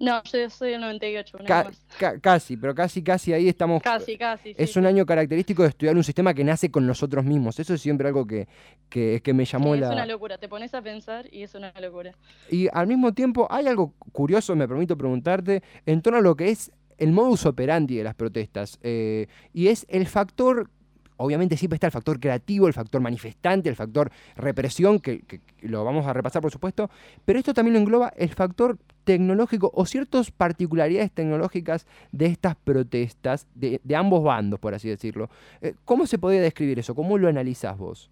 [0.00, 3.82] No, yo soy del 98, un ca- ca- casi, pero casi, casi ahí estamos...
[3.82, 4.50] Casi, casi.
[4.50, 4.78] sí, Es sí.
[4.80, 7.60] un año característico de estudiar un sistema que nace con nosotros mismos.
[7.60, 8.48] Eso es siempre algo que,
[8.88, 9.86] que, que me llamó Sí, la...
[9.88, 12.12] Es una locura, te pones a pensar y es una locura.
[12.50, 16.48] Y al mismo tiempo hay algo curioso, me permito preguntarte, en torno a lo que
[16.50, 18.78] es el modus operandi de las protestas.
[18.82, 20.70] eh, y es el factor,
[21.16, 25.22] obviamente siempre está el factor creativo, el factor manifestante, el factor represión, que,
[25.62, 26.90] lo vamos a repasar por supuesto,
[27.24, 33.48] pero esto también lo engloba el factor tecnológico o ciertas particularidades tecnológicas de estas protestas,
[33.56, 35.28] de, de ambos bandos, por así decirlo.
[35.60, 36.94] Eh, ¿Cómo se podría describir eso?
[36.94, 38.10] ¿Cómo lo analizás vos?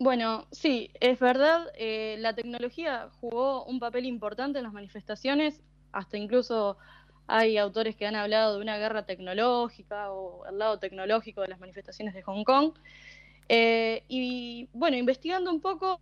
[0.00, 5.60] Bueno, sí, es verdad, eh, la tecnología jugó un papel importante en las manifestaciones,
[5.92, 6.76] hasta incluso
[7.28, 11.60] hay autores que han hablado de una guerra tecnológica o el lado tecnológico de las
[11.60, 12.72] manifestaciones de Hong Kong.
[13.50, 15.98] Eh, y bueno, investigando un poco,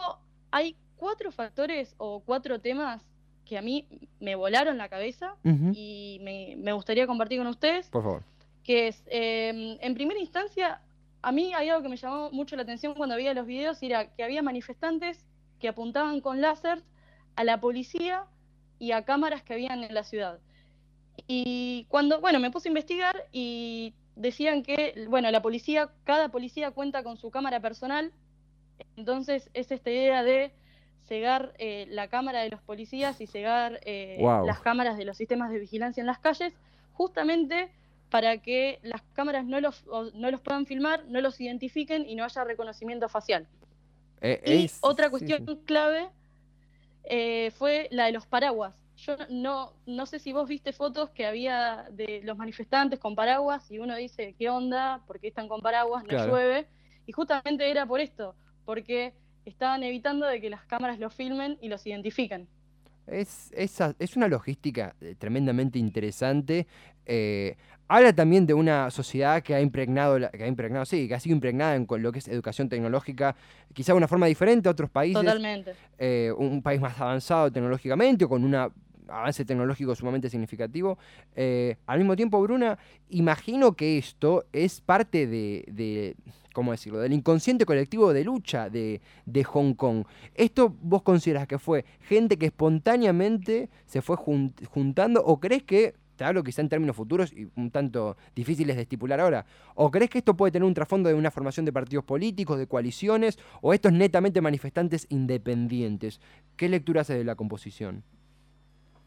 [0.52, 3.02] hay cuatro factores o cuatro temas
[3.44, 3.86] que a mí
[4.20, 8.22] me volaron la cabeza y me, me gustaría compartir con ustedes Por favor.
[8.64, 10.80] que es, eh, en primera instancia,
[11.22, 13.86] a mí hay algo que me llamó mucho la atención cuando veía los videos, y
[13.86, 15.24] era que había manifestantes
[15.60, 16.82] que apuntaban con láser
[17.34, 18.24] a la policía
[18.78, 20.38] y a cámaras que habían en la ciudad.
[21.26, 26.70] Y cuando, bueno, me puse a investigar y decían que, bueno, la policía, cada policía
[26.70, 28.12] cuenta con su cámara personal,
[28.96, 30.52] entonces es esta idea de
[31.06, 35.50] cegar eh, la cámara de los policías y cegar eh, las cámaras de los sistemas
[35.50, 36.52] de vigilancia en las calles,
[36.92, 37.70] justamente
[38.10, 39.84] para que las cámaras no los,
[40.14, 43.46] no los puedan filmar, no los identifiquen y no haya reconocimiento facial.
[44.20, 45.58] Eh, Y es- otra cuestión sí.
[45.64, 46.08] clave
[47.04, 48.74] eh, fue la de los paraguas.
[48.96, 53.70] Yo no, no sé si vos viste fotos que había de los manifestantes con paraguas
[53.70, 55.02] y uno dice, ¿qué onda?
[55.06, 56.02] ¿Por qué están con paraguas?
[56.04, 56.32] No Claro.
[56.32, 56.66] llueve.
[57.06, 59.12] Y justamente era por esto, porque
[59.44, 62.48] estaban evitando de que las cámaras los filmen y los identifiquen.
[63.06, 66.66] Es, esa- es una logística eh, tremendamente interesante.
[67.08, 67.56] eh,
[67.86, 71.36] habla también de una sociedad que ha impregnado, que ha impregnado, sí, que ha sido
[71.36, 73.36] impregnada en con lo que es educación tecnológica,
[73.72, 75.22] quizá de una forma diferente a otros países.
[75.22, 75.74] Totalmente.
[75.98, 78.56] eh, un país más avanzado tecnológicamente o con un
[79.08, 80.98] avance tecnológico sumamente significativo.
[81.34, 82.78] Eh, al mismo tiempo, Bruna,
[83.10, 86.16] imagino que esto es parte de, de,
[86.52, 90.04] ¿cómo decirlo?, del inconsciente colectivo de lucha de, de Hong Kong.
[90.34, 95.94] ¿Esto vos consideras que fue gente que espontáneamente se fue jun- juntando o crees que...
[96.16, 99.44] Te hablo quizá en términos futuros y un tanto difíciles de estipular ahora.
[99.74, 102.66] ¿O crees que esto puede tener un trasfondo de una formación de partidos políticos, de
[102.66, 106.22] coaliciones, o estos netamente manifestantes independientes?
[106.56, 108.02] ¿Qué lectura hace de la composición?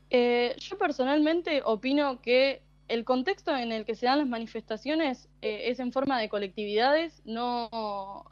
[0.10, 5.64] Eh, yo personalmente opino que el contexto en el que se dan las manifestaciones eh,
[5.66, 8.26] es en forma de colectividades, no,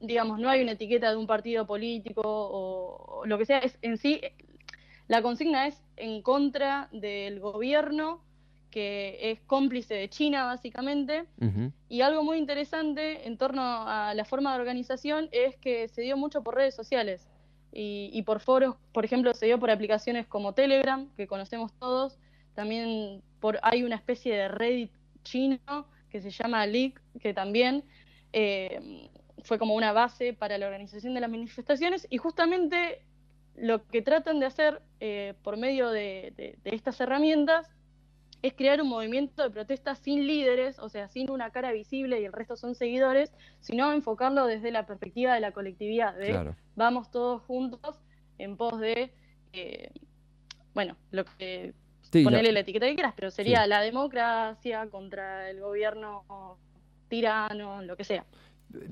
[0.00, 3.78] digamos, no hay una etiqueta de un partido político o, o lo que sea, es
[3.82, 4.20] en sí,
[5.06, 8.22] la consigna es en contra del gobierno
[8.70, 11.26] que es cómplice de China básicamente,
[11.88, 16.16] y algo muy interesante en torno a la forma de organización es que se dio
[16.16, 17.28] mucho por redes sociales
[17.76, 22.16] y, por foros, por ejemplo, se dio por aplicaciones como Telegram, que conocemos todos,
[22.54, 24.92] también por, hay una especie de Reddit
[25.24, 27.82] chino que se llama Leak, que también
[28.32, 29.08] eh,
[29.42, 32.06] fue como una base para la organización de las manifestaciones.
[32.10, 33.02] Y justamente
[33.56, 37.68] lo que tratan de hacer eh, por medio de estas herramientas
[38.46, 42.24] es crear un movimiento de protesta sin líderes, o sea, sin una cara visible y
[42.26, 46.54] el resto son seguidores, sino enfocarlo desde la perspectiva de la colectividad, de Claro.
[46.76, 48.02] vamos todos juntos
[48.36, 49.14] en pos de,
[49.54, 49.90] eh,
[50.74, 51.72] bueno, lo que
[52.12, 53.68] Sí, la- ponerle la etiqueta que quieras, pero sería Sí.
[53.70, 56.58] la democracia contra el gobierno
[57.08, 58.24] tirano, lo que sea.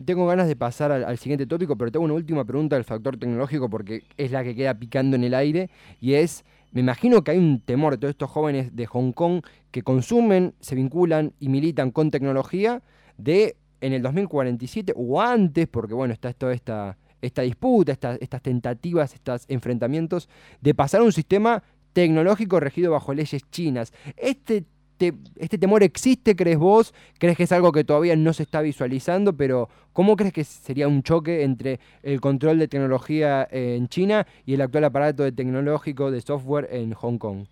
[0.06, 3.18] Tengo ganas de pasar al, al siguiente tópico, pero tengo una última pregunta del factor
[3.18, 7.30] tecnológico porque es la que queda picando en el aire y es, me imagino que
[7.32, 11.48] hay un temor de todos estos jóvenes de Hong Kong que consumen, se vinculan y
[11.48, 12.82] militan con tecnología
[13.18, 16.96] de en el 2047 o antes, porque bueno, está toda esta,
[17.42, 20.28] disputa, esta- estas tentativas, estos enfrentamientos,
[20.60, 21.62] de pasar a un sistema
[21.92, 23.92] tecnológico regido bajo leyes chinas.
[24.16, 24.64] Este,
[25.10, 26.94] te- este temor existe, crees vos?
[27.18, 29.32] ¿Crees que es algo que todavía no se está visualizando?
[29.36, 34.54] Pero ¿cómo crees que sería un choque entre el control de tecnología en China y
[34.54, 37.46] el actual aparato de tecnológico de software en Hong Kong?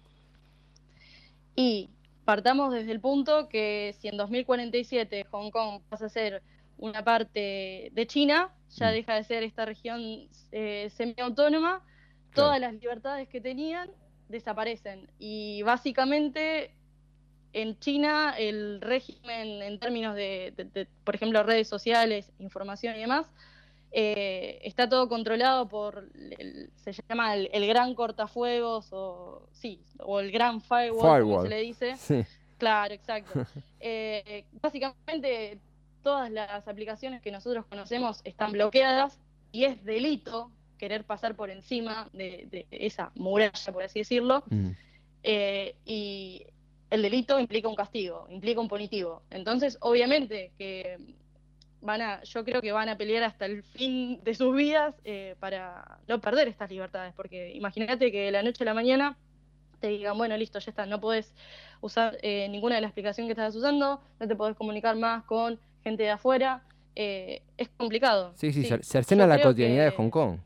[1.57, 1.90] Y
[2.24, 6.42] partamos desde el punto que si en 2047 Hong Kong pasa a ser
[6.78, 8.92] una parte de China, ya Mm.
[8.92, 10.01] deja de ser esta región
[10.53, 11.82] eh, semiautónoma,
[12.34, 13.90] todas las libertades que tenían
[14.28, 15.09] desaparecen.
[15.18, 16.70] Y básicamente
[17.53, 23.01] en China el régimen en términos de, de- de, por ejemplo, redes sociales, información y
[23.01, 23.26] demás,
[23.92, 30.20] eh, está todo controlado por, el- se llama el, el gran cortafuegos o, sí, o
[30.20, 31.96] el gran firewall, como se le dice.
[31.96, 32.22] Sí.
[32.59, 33.32] Claro, exacto.
[33.82, 35.59] Eh, básicamente
[36.03, 39.18] todas las aplicaciones que nosotros conocemos están bloqueadas
[39.53, 44.70] y es delito querer pasar por encima de, de esa muralla, por así decirlo, Mm.
[45.22, 46.44] eh, y
[46.91, 49.22] el delito implica un castigo, implica un punitivo.
[49.30, 50.99] Entonces, obviamente que
[51.82, 55.34] van a, yo creo que van a pelear hasta el fin de sus vidas eh,
[55.41, 59.16] para no perder estas libertades, porque imagínate que de la noche a la mañana
[59.80, 61.32] te digan, bueno, listo, ya está, no podés
[61.80, 65.59] usar eh, ninguna de las aplicaciones que estás usando, no te podés comunicar más con
[65.82, 66.62] gente de afuera,
[66.97, 68.32] eh, es complicado.
[68.36, 70.38] Sí, sí, Sí, cer- cercena la cotidianidad de Hong Kong.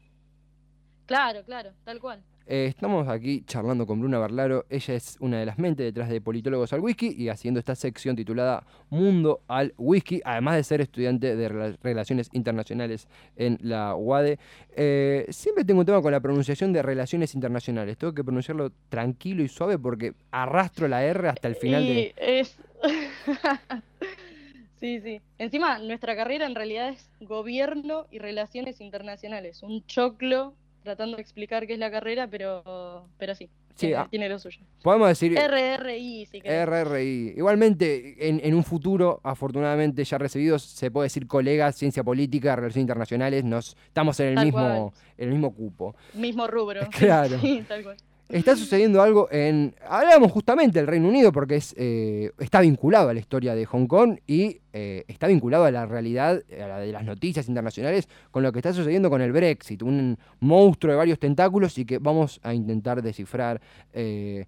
[1.06, 2.22] Claro, claro, tal cual.
[2.46, 4.66] Eh, estamos aquí charlando con Bruna Barlaro.
[4.68, 8.16] Ella es una de las mentes detrás de Politólogos al Whisky y haciendo esta sección
[8.16, 14.38] titulada Mundo al Whisky, además de ser estudiante de Rela- Relaciones Internacionales en la UADE.
[14.76, 17.96] Eh, siempre tengo un tema con la pronunciación de Relaciones Internacionales.
[17.96, 22.14] Tengo que pronunciarlo tranquilo y suave porque arrastro la R hasta el final Y de...
[22.18, 22.58] es...
[24.80, 25.20] sí, sí.
[25.38, 29.62] Encima, nuestra carrera en realidad es gobierno y relaciones internacionales.
[29.62, 30.52] Un choclo
[30.84, 34.38] tratando de explicar qué es la carrera, pero, pero sí, Sí, tiene, ah, tiene lo
[34.38, 34.60] suyo.
[34.84, 35.36] Podemos decir...
[35.36, 36.64] RRI, si querés.
[36.68, 37.34] RRI.
[37.36, 42.82] Igualmente, en, en un futuro, afortunadamente ya recibidos, se puede decir colegas, ciencia política, relaciones
[42.82, 45.04] internacionales, nos estamos en el Tal mismo, cual.
[45.18, 45.96] en el mismo cupo.
[46.14, 46.82] Mismo rubro.
[46.96, 47.36] Claro.
[47.40, 47.96] Sí, tal cual.
[48.28, 49.74] Está sucediendo algo en.
[49.86, 53.86] Hablábamos justamente del Reino Unido porque es, eh, está vinculado a la historia de Hong
[53.86, 58.42] Kong y eh, está vinculado a la realidad, a la de las noticias internacionales, con
[58.42, 62.40] lo que está sucediendo con el Brexit, un monstruo de varios tentáculos y que vamos
[62.42, 63.60] a intentar descifrar
[63.92, 64.46] eh,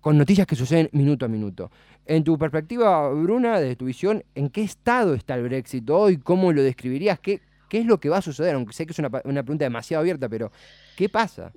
[0.00, 1.70] con noticias que suceden minuto a minuto.
[2.04, 6.16] En tu perspectiva, Bruna, desde tu visión, ¿en qué estado está el Brexit hoy?
[6.16, 7.20] ¿Cómo lo describirías?
[7.20, 8.56] ¿Qué, qué es lo que va a suceder?
[8.56, 10.50] Aunque sé que es una, una pregunta demasiado abierta, pero
[10.96, 11.52] ¿qué pasa?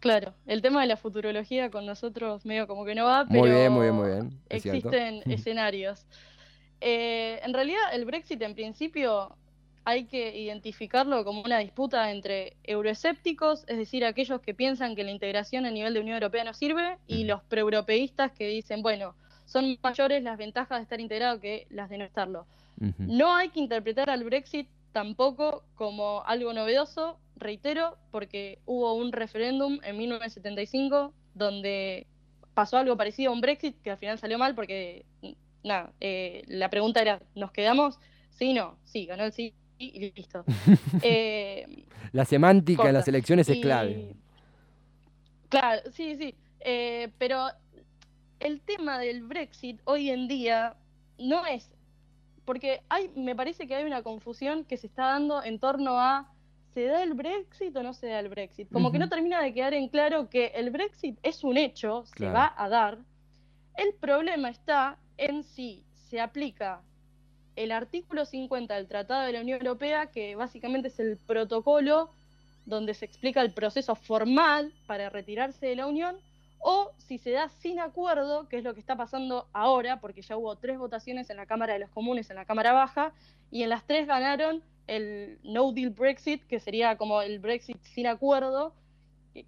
[0.00, 3.50] Claro, el tema de la futurología con nosotros medio como que no va, pero Muy
[3.50, 4.40] bien, muy bien, muy bien.
[4.48, 4.88] Es cierto.
[4.88, 6.06] existen escenarios.
[6.80, 9.36] Eh, en realidad, el Brexit en principio
[9.84, 15.10] hay que identificarlo como una disputa entre euroescépticos, es decir, aquellos que piensan que la
[15.10, 19.14] integración a nivel de Unión Europea no sirve, y los proeuropeístas que dicen, bueno,
[19.46, 22.46] son mayores las ventajas de estar integrado que las de no estarlo.
[22.96, 29.78] No hay que interpretar al Brexit tampoco como algo novedoso, reitero, porque hubo un referéndum
[29.82, 32.06] en 1975 donde
[32.54, 35.06] pasó algo parecido a un Brexit que al final salió mal porque,
[35.62, 37.98] nada, eh, la pregunta era, ¿nos quedamos?
[38.30, 40.44] Sí, no, sí, ganó el sí y listo.
[41.02, 42.92] Eh, La semántica en corta.
[42.98, 44.14] las elecciones es clave.
[45.48, 46.34] Claro, sí, sí.
[46.60, 47.48] Eh, pero
[48.40, 50.76] el tema del Brexit hoy en día
[51.18, 51.70] no es.
[52.44, 56.32] Porque hay, me parece que hay una confusión que se está dando en torno a
[56.74, 58.70] ¿se da el Brexit o no se da el Brexit?
[58.70, 62.26] Como que no termina de quedar en claro que el Brexit es un hecho, se
[62.26, 62.98] va a dar.
[63.76, 66.82] El problema está en si se aplica
[67.56, 72.10] el artículo 50 del Tratado de la Unión Europea, que básicamente es el protocolo
[72.66, 76.16] donde se explica el proceso formal para retirarse de la Unión,
[76.60, 80.36] o si se da sin acuerdo, que es lo que está pasando ahora, porque ya
[80.36, 83.12] hubo tres votaciones en la Cámara de los Comunes, en la Cámara Baja,
[83.50, 88.06] y en las tres ganaron el No Deal Brexit, que sería como el Brexit sin
[88.06, 88.74] acuerdo,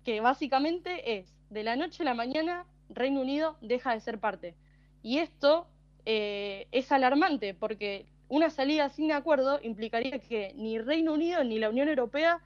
[0.04, 4.54] que- básicamente es, de la noche a la mañana, Reino Unido deja de ser parte.
[5.02, 5.66] Y esto
[6.04, 11.68] eh, es alarmante, porque una salida sin acuerdo implicaría que ni Reino Unido ni la
[11.68, 12.40] Unión Europea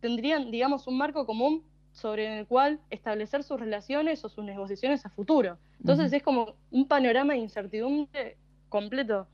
[0.00, 5.10] tendrían, digamos, un marco común sobre el cual establecer sus relaciones o sus negociaciones a
[5.10, 5.58] futuro.
[5.80, 8.36] Entonces es como un panorama de incertidumbre
[8.68, 9.26] completo.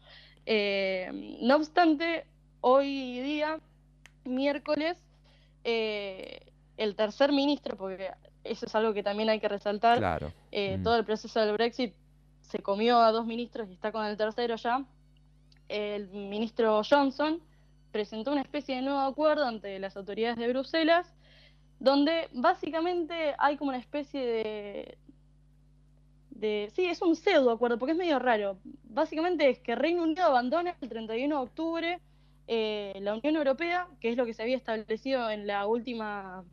[0.47, 2.25] Eh, no obstante,
[2.61, 3.61] hoy día,
[4.25, 4.97] miércoles,
[5.65, 6.41] eh,
[6.77, 8.11] el tercer ministro, porque
[8.45, 10.33] eso es algo que también hay que resaltar, Claro.
[10.53, 10.83] eh, Mm.
[10.83, 11.95] todo el proceso del Brexit
[12.43, 14.85] se comió a dos ministros y está con el tercero ya.
[15.69, 17.43] el ministro Johnson
[17.93, 21.13] presentó una especie de nuevo acuerdo ante las autoridades de Bruselas,
[21.81, 24.99] donde básicamente hay como una especie de,
[26.31, 28.59] de sí, es un pseudo acuerdo, porque es medio raro.
[28.85, 32.01] Básicamente es que Reino Unido abandona el 31 de octubre
[32.51, 36.45] eh, la Unión Europea, que es lo que se había establecido en la última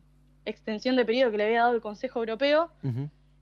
[0.44, 2.70] extensión de periodo que le había dado el Consejo Europeo,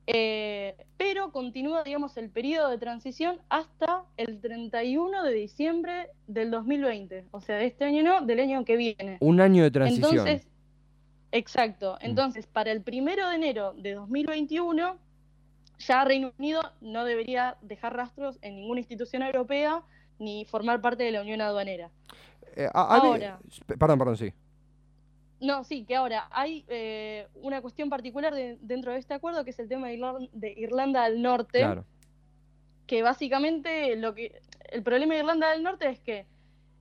[0.06, 7.26] eh, pero continúa, digamos, el periodo de transición hasta el 31 de diciembre del 2020.
[7.32, 9.18] O sea, de este año no, del año que viene.
[9.20, 10.12] Un año de transición.
[10.12, 10.48] Entonces,
[11.38, 11.96] exacto.
[12.02, 12.06] Mm.
[12.06, 14.98] Entonces, para el primero de enero de 2021,
[15.80, 19.82] ya Reino Unido no debería dejar rastros en ninguna institución europea
[20.20, 21.90] ni formar parte de la Unión Aduanera.
[22.56, 23.40] Eh, a- Ahora.
[23.80, 24.32] Perdón, perdón, sí.
[25.42, 29.50] No, sí, que ahora hay eh, una cuestión particular de- dentro de este acuerdo que
[29.50, 31.60] es el tema de Irlanda del Norte.
[31.60, 31.86] Claro.
[32.86, 36.26] que básicamente lo que el problema de Irlanda del Norte es que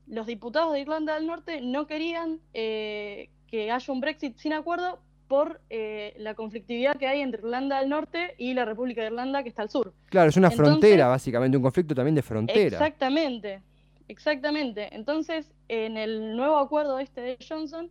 [0.08, 4.98] los diputados de Irlanda del Norte no querían eh, que haya un Brexit sin acuerdo
[5.28, 9.42] por eh, la conflictividad que hay entre Irlanda del Norte y la República de Irlanda
[9.42, 9.92] que está al sur.
[10.06, 12.78] Claro, es una Entonces- frontera, básicamente, un conflicto también de frontera.
[12.78, 13.60] Exactamente,
[14.08, 14.88] exactamente.
[14.96, 17.90] Entonces, en el nuevo acuerdo este de Johnson,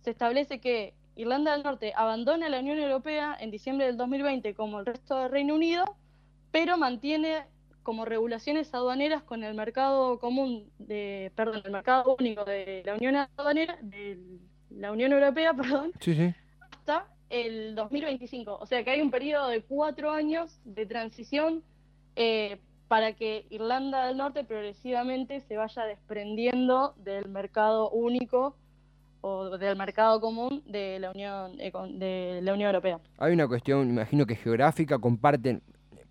[0.00, 4.80] se establece que Irlanda del Norte abandona la Unión Europea en diciembre del 2020 como
[4.80, 5.84] el resto del Reino Unido,
[6.50, 7.42] pero mantiene
[7.82, 13.16] como regulaciones aduaneras con el mercado común de, perdón, el mercado único de la Unión
[13.16, 14.18] Aduanera, de
[14.76, 16.34] la Unión Europea, perdón, Sí, sí.
[16.60, 18.58] hasta el 2025.
[18.60, 21.62] O sea que hay un periodo de cuatro años de transición
[22.16, 22.58] eh,
[22.88, 28.56] para que Irlanda del Norte progresivamente se vaya desprendiendo del mercado único
[29.20, 33.00] o del mercado común de la Unión, eh, de la Unión Europea.
[33.18, 35.62] Hay una cuestión, imagino que geográfica, comparten,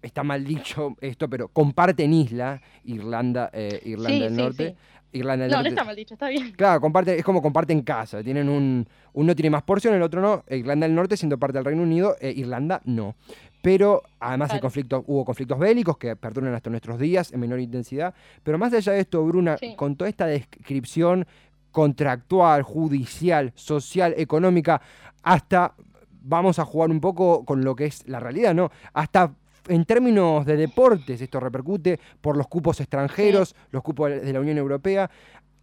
[0.02, 4.70] está mal dicho esto, pero comparten isla, Irlanda, eh, Irlanda Sí, del sí, Norte.
[4.72, 4.76] sí.
[5.14, 5.70] Irlanda del No, no Norte.
[5.70, 6.52] está mal dicho, está bien.
[6.52, 8.22] Claro, comparten, es como comparten casa.
[8.24, 8.88] Tienen un.
[9.14, 10.44] Uno tiene más porción, el otro no.
[10.50, 13.16] Irlanda del Norte siendo parte del Reino Unido, eh, Irlanda no.
[13.62, 14.62] Pero además Claro.
[14.62, 18.14] conflictos, hubo conflictos bélicos que perduran hasta nuestros días en menor intensidad.
[18.44, 19.76] Pero más allá de esto, Bruna, Sí.
[19.78, 21.26] con toda esta descripción
[21.72, 24.82] contractual, judicial, social, económica,
[25.24, 25.74] hasta
[26.22, 28.72] vamos a jugar un poco con lo que es la realidad, ¿no?
[28.94, 29.34] Hasta
[29.68, 34.58] en términos de deportes esto repercute por los cupos extranjeros, los cupos de la Unión
[34.58, 35.10] Europea.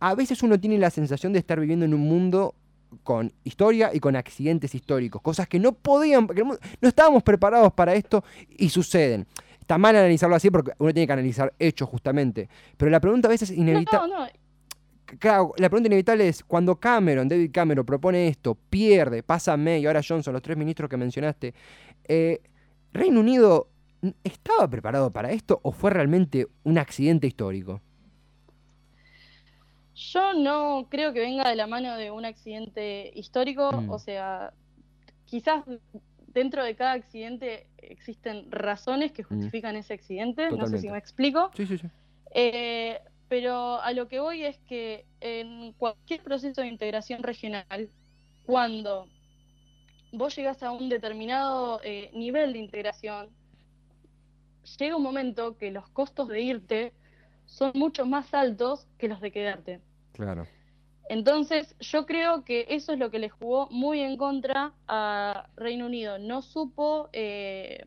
[0.01, 2.55] A veces uno tiene la sensación de estar viviendo en un mundo
[3.05, 7.95] con historia y con accidentes históricos, cosas que no podían, que no estábamos preparados para
[7.95, 9.27] esto y suceden.
[9.61, 13.31] Está mal analizarlo así porque uno tiene que analizar hechos justamente, pero la pregunta a
[13.31, 14.13] veces es inevitable.
[14.13, 14.29] No, no,
[15.19, 19.87] Claro, la pregunta inevitable es, cuando Cameron, David Cameron, propone esto, pierde, pasa May y
[19.87, 21.55] ahora Johnson, los tres ministros que mencionaste,
[22.07, 22.41] eh,
[22.93, 23.69] ¿Reino Unido
[24.25, 27.81] estaba preparado para esto o fue realmente un accidente histórico?
[29.95, 33.91] Yo no creo que venga de la mano de un accidente histórico, Mm.
[33.91, 34.53] o sea,
[35.27, 35.65] quizás
[36.29, 40.93] dentro de cada accidente existen razones que justifican ese accidente, no sé si Mm.
[40.93, 41.87] Me explico, Sí, sí, sí.
[42.35, 47.91] Eh, pero a lo que voy es que en cualquier proceso de integración regional,
[48.47, 49.07] cuando
[50.13, 53.29] vos llegas a un determinado eh, nivel de integración,
[54.79, 56.93] llega un momento que los costos de irte
[57.47, 59.81] son mucho más altos que los de quedarte.
[60.13, 60.47] Claro.
[61.09, 65.87] Entonces, yo creo que eso es lo que le jugó muy en contra a Reino
[65.87, 66.19] Unido.
[66.19, 67.09] No supo.
[67.13, 67.87] eh,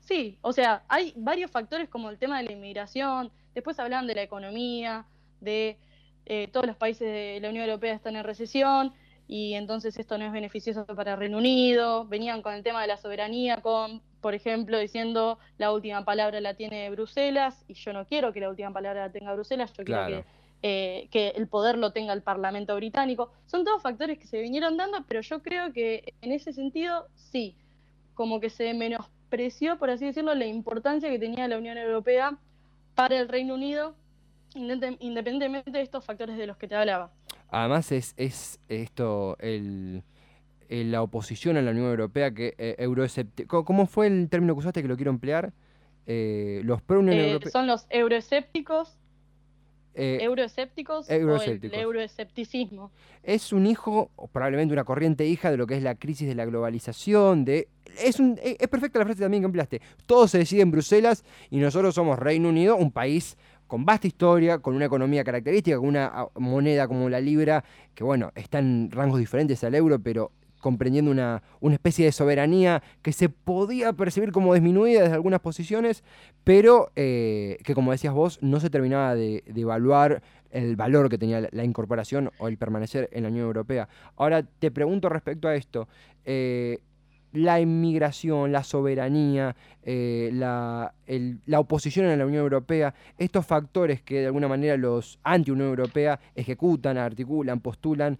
[0.00, 3.30] Sí, o sea, hay varios factores como el tema de la inmigración.
[3.54, 5.06] Después hablan de la economía,
[5.40, 5.78] de
[6.26, 8.92] eh, todos los países de la Unión Europea están en recesión
[9.28, 12.06] y entonces esto no es beneficioso para Reino Unido.
[12.06, 16.54] Venían con el tema de la soberanía, con, por ejemplo, diciendo la última palabra la
[16.54, 20.06] tiene Bruselas y yo no quiero que la última palabra la tenga Bruselas, yo Claro.
[20.06, 23.32] quiero que eh, que el poder lo tenga el Parlamento británico.
[23.46, 27.56] Son todos factores que se vinieron dando, pero yo creo que en ese sentido sí,
[28.12, 32.36] como que se menospreció, por así decirlo, la importancia que tenía la Unión Europea
[32.94, 33.94] para el Reino Unido,
[34.54, 37.10] independientemente de estos factores de los que te hablaba.
[37.48, 40.02] Además es, es esto, el,
[40.70, 42.86] el- la oposición a la Unión Europea que eh,
[43.46, 45.52] ¿Cómo, fue el término que usaste que lo quiero emplear?
[46.06, 47.50] Eh, los pro-Unión Eh, Europea...
[47.52, 48.96] son los euroescépticos,
[49.94, 51.72] eh, euroescépticos, euroescépticos.
[51.76, 52.90] o el euroescepticismo.
[53.22, 56.34] es un hijo, o probablemente una corriente hija de lo que es la crisis de
[56.34, 57.68] la globalización, de...
[58.02, 59.80] Es, un, e- es perfecta la frase también que empleaste.
[60.06, 64.58] Todo se decide en Bruselas y nosotros somos Reino Unido, un país con vasta historia,
[64.58, 67.62] con una economía característica, con una moneda como la libra,
[67.94, 70.30] que bueno, está en rangos diferentes al euro, pero
[70.60, 76.04] comprendiendo una, una especie de soberanía que se podía percibir como disminuida desde algunas posiciones,
[76.44, 81.48] pero eh, que como decías vos, no se terminaba de, evaluar el valor que tenía
[81.50, 83.88] la, incorporación o el permanecer en la Unión Europea.
[84.16, 85.88] Ahora te pregunto respecto a esto.
[86.24, 86.78] eh,
[87.32, 90.94] la inmigración, la soberanía, eh, la,
[91.46, 96.18] la oposición a la Unión Europea, estos factores que de alguna manera los anti-Unión Europea
[96.34, 98.18] ejecutan, articulan, postulan,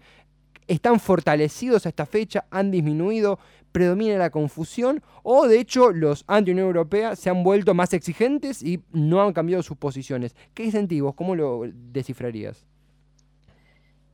[0.71, 3.39] están fortalecidos a esta fecha, han disminuido,
[3.73, 8.81] predomina la confusión o de hecho los anti-Unión Europea se han vuelto más exigentes y
[8.93, 10.33] no han cambiado sus posiciones.
[10.53, 11.03] ¿Qué sentís?
[11.15, 12.65] ¿Cómo lo descifrarías?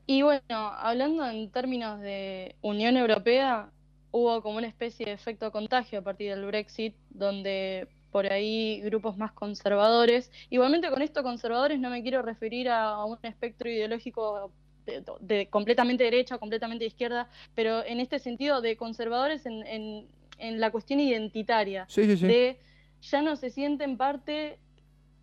[0.07, 3.69] Y bueno, hablando en términos de Unión Europea,
[4.09, 9.15] hubo como una especie de efecto contagio a partir del Brexit, donde por ahí grupos
[9.17, 14.51] más conservadores, igualmente con esto conservadores no me quiero referir a un espectro ideológico
[14.88, 20.07] de, de completamente derecha, completamente izquierda, pero en este sentido de conservadores en, en-
[20.39, 22.27] en la cuestión identitaria Sí, sí, sí.
[22.27, 22.59] de
[23.01, 24.59] ya no se sienten parte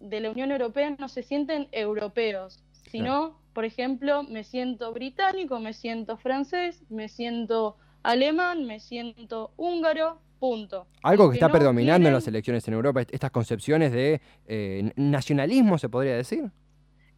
[0.01, 2.59] de la Unión Europea, no se sienten europeos,
[2.91, 10.19] sino, por ejemplo, me siento británico, me siento francés, me siento alemán, me siento húngaro,
[10.41, 10.87] punto.
[11.03, 14.93] Algo que está no predominando en las elecciones en Europa, est- estas concepciones de eh,
[14.97, 16.51] nacionalismo, se podría decir.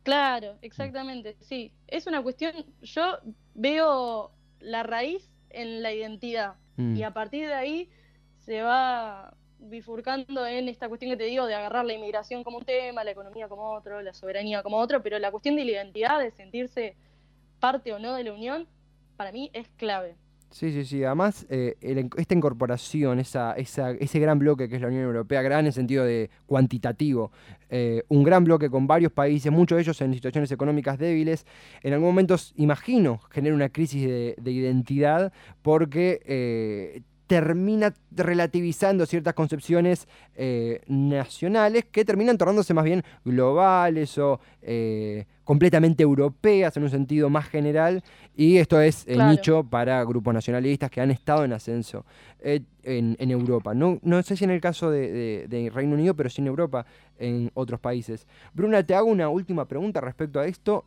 [0.07, 1.73] Claro, exactamente, sí.
[1.89, 3.19] Es una cuestión, yo
[3.55, 4.31] veo
[4.61, 6.95] la raíz en la identidad Mm.
[6.97, 7.91] y a partir de ahí
[8.39, 12.65] se va bifurcando en esta cuestión que te digo de agarrar la inmigración como un
[12.65, 16.21] tema, la economía como otro, la soberanía como otro, pero la cuestión de la identidad,
[16.21, 16.95] de sentirse
[17.59, 18.69] parte o no de la Unión,
[19.17, 20.15] para mí es clave.
[20.51, 21.05] Sí, sí, sí.
[21.05, 21.77] Además, eh,
[22.17, 26.31] esta incorporación, esa, ese gran bloque que es la Unión Europea, gran en sentido de
[26.47, 27.31] cuantitativo,
[27.69, 31.45] eh, un gran bloque con varios países, muchos de ellos en situaciones económicas débiles,
[31.83, 35.33] en algún momento, imagino, genera una crisis de, de identidad
[35.63, 40.07] porque eh, termina relativizando ciertas concepciones
[40.37, 47.29] eh, nacionales que terminan tornándose más bien globales o eh, completamente europeas en un sentido
[47.29, 48.03] más general
[48.37, 49.31] y esto es el Claro.
[49.31, 52.05] nicho para grupos nacionalistas que han estado en ascenso
[52.41, 53.75] eh, en, en Europa.
[53.75, 56.47] No, no sé si en el caso de, de- de Reino Unido, pero sí en
[56.47, 56.87] Europa,
[57.19, 58.27] en otros países.
[58.55, 60.85] Bruna, te hago una última pregunta respecto a esto.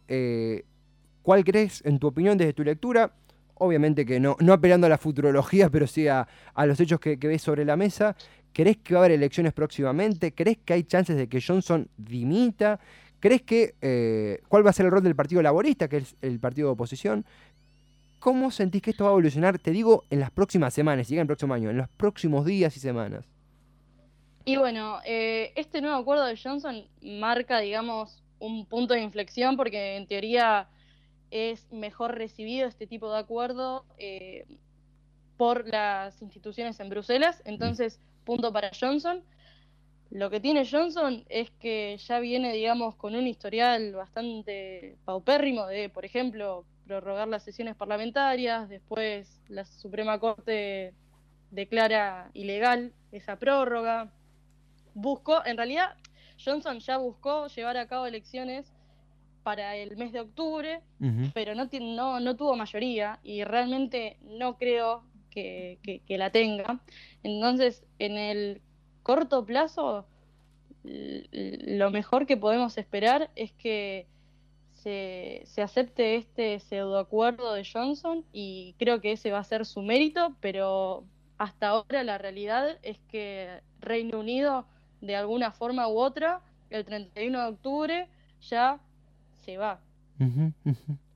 [1.22, 3.12] ¿Cuál crees, en tu opinión, desde tu lectura?
[3.60, 6.28] Obviamente que no, no apelando a la futurología, pero sí a,
[6.66, 8.16] los hechos que, ves sobre la mesa.
[8.53, 10.34] ¿Crees que va a haber elecciones próximamente?
[10.34, 12.80] ¿Crees que hay chances de que Johnson dimita?
[13.20, 16.39] ¿Crees que eh, cuál va a ser el rol del Partido Laborista, que es el
[16.39, 17.26] partido de oposición?
[18.20, 19.60] ¿Cómo sentís que esto va a evolucionar?
[19.60, 22.80] Te digo, en las próximas semanas, llega el próximo año, en los próximos días y
[22.80, 23.26] semanas.
[24.45, 29.97] Y bueno, eh, este nuevo acuerdo de Johnson marca, digamos, un punto de inflexión porque
[29.97, 30.68] en teoría
[31.32, 34.45] es mejor recibido este tipo de acuerdo eh,
[35.38, 37.41] por las instituciones en Bruselas.
[37.45, 39.23] Entonces, punto para Johnson.
[40.11, 45.89] Lo que tiene Johnson es que ya viene, digamos, con un historial bastante paupérrimo de,
[45.89, 50.95] por ejemplo, prorrogar las sesiones parlamentarias, después la Suprema Corte
[51.51, 54.11] declara ilegal esa prórroga.
[54.95, 55.95] Buscó, en realidad,
[56.43, 58.73] Johnson ya buscó llevar a cabo elecciones
[59.44, 60.82] para el mes de octubre,
[61.34, 66.80] pero no, no, no tuvo mayoría y realmente no creo que, que- que la tenga.
[67.24, 68.62] Entonces, en el
[69.04, 70.06] corto plazo,
[70.84, 74.08] lo mejor que podemos esperar es que
[74.74, 79.82] se, se acepte este pseudoacuerdo de Johnson y creo que ese va a ser su
[79.82, 81.04] mérito, pero
[81.38, 84.66] hasta ahora la realidad es que Reino Unido,
[85.02, 88.08] de alguna forma u otra, el 31 de octubre
[88.42, 88.80] ya
[89.50, 89.80] se va.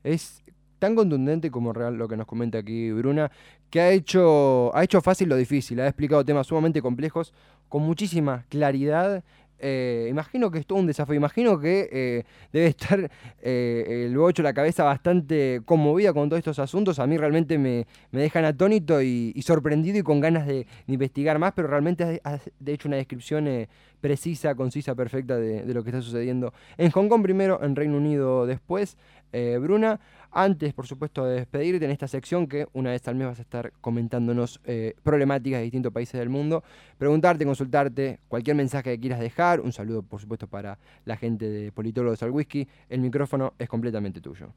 [0.03, 0.43] Es
[0.79, 3.31] tan contundente como real lo que nos comenta aquí Bruna,
[3.69, 7.33] que ha hecho, ha hecho fácil lo difícil, ha explicado temas sumamente complejos
[7.69, 9.23] con muchísima claridad.
[9.65, 13.09] Eh, imagino que es todo un desafío, imagino que eh, debe estar
[13.41, 16.99] eh, el bocho, la cabeza bastante conmovida con todos estos asuntos.
[16.99, 21.53] A mí realmente me, me dejan atónito y, sorprendido y con ganas de, investigar más,
[21.53, 23.69] pero realmente has, hecho una descripción eh,
[24.01, 28.45] precisa, concisa, perfecta de lo que está sucediendo en Hong Kong primero, en Reino Unido
[28.45, 28.97] después.
[29.33, 29.99] Eh, Bruna,
[30.31, 33.41] antes, por supuesto, de despedirte en esta sección que una vez al mes vas a
[33.41, 36.63] estar comentándonos eh, problemáticas de distintos países del mundo,
[36.99, 41.71] preguntarte, consultarte, cualquier mensaje que quieras dejar, un saludo, por supuesto, para la gente de
[41.71, 44.53] Politólogos al Whisky, el micrófono es completamente tuyo.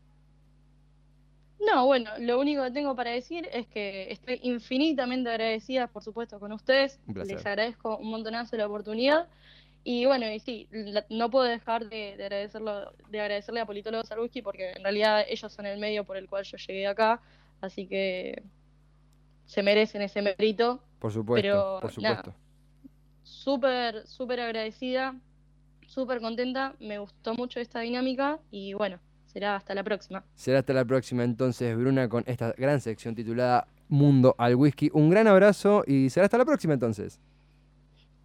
[1.59, 6.39] No, bueno, lo único que tengo para decir es que estoy infinitamente agradecida, por supuesto,
[6.39, 7.01] con ustedes.
[7.13, 9.27] Les agradezco un montonazo la oportunidad.
[9.89, 14.11] Y bueno, y sí, la- no puedo dejar de, de agradecerlo, de agradecerle a Politólogos
[14.11, 17.21] al Whisky porque en realidad ellos son el medio por el cual yo llegué acá.
[17.61, 18.43] Así que
[19.45, 20.83] se merecen ese mérito.
[20.99, 22.35] Por supuesto, Pero, por supuesto.
[23.23, 25.15] Súper, súper agradecida,
[25.87, 30.25] súper contenta, me gustó mucho esta dinámica y bueno, será hasta la próxima.
[30.35, 34.91] Será hasta la próxima entonces, Bruna, con esta gran sección titulada Mundo al Whisky.
[34.93, 37.21] Un gran abrazo y será hasta la próxima entonces.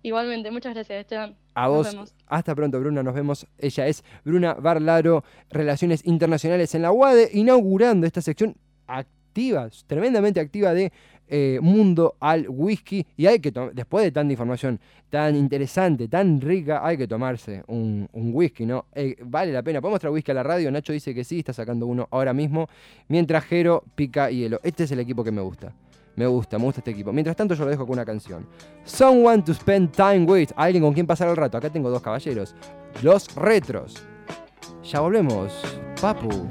[0.04, 1.36] Igualmente, muchas gracias Esteban.
[1.54, 2.16] A Nos vos, vemos.
[2.28, 3.04] hasta pronto, Bruna.
[3.04, 3.46] Nos vemos.
[3.58, 8.56] Ella es Bruna Barlaro, Relaciones Internacionales en la UADE, inaugurando esta sección
[8.88, 10.92] activa, tremendamente activa de
[11.28, 13.06] eh, Mundo al Whisky.
[13.16, 14.80] Y hay que, después de tanta información
[15.10, 18.86] tan interesante, tan rica, hay que tomarse un, un whisky, ¿no?
[18.94, 19.82] Eh, vale la pena.
[19.82, 20.72] ¿Podemos traer whisky a la radio?
[20.72, 22.68] Nacho dice que sí, está sacando uno ahora mismo.
[23.08, 24.60] Mientras Jero pica hielo.
[24.64, 25.74] Este es el equipo que me gusta.
[26.16, 27.12] Me gusta, me gusta este equipo.
[27.14, 28.46] Mientras tanto, yo lo dejo con una canción.
[28.84, 30.50] Someone to spend time with.
[30.56, 31.58] Alguien con quien pasar el rato.
[31.58, 32.56] Acá tengo dos caballeros.
[33.02, 34.04] Los retros.
[34.84, 35.54] Ya volvemos.
[36.02, 36.50] Papu.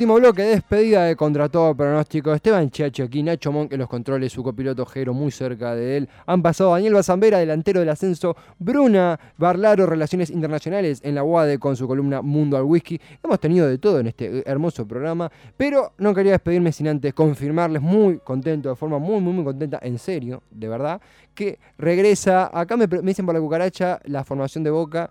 [0.00, 2.32] Último bloque de despedida de Contra Todo Pronóstico.
[2.32, 6.08] Esteban Chiachi aquí, Nacho Monk en los controles, su copiloto Jero muy cerca de él.
[6.24, 11.76] Han pasado Daniel Bazambera, delantero del ascenso, Bruna Barlaro, Relaciones Internacionales en la UADE con
[11.76, 12.98] su columna Mundo al Whisky.
[13.22, 17.82] Hemos tenido de todo en este hermoso programa, pero no quería despedirme sin antes confirmarles,
[17.82, 20.98] muy contento, de forma muy, muy, muy contenta, en serio, de verdad,
[21.34, 25.10] que regresa, acá me, me dicen por la cucaracha, la formación de Boca.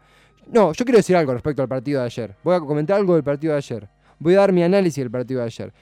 [0.52, 2.36] No, yo quiero decir algo respecto al partido de ayer.
[2.44, 3.99] Voy a comentar algo del partido de ayer.
[4.20, 5.74] Voy a dar mi análisis del partido de ayer.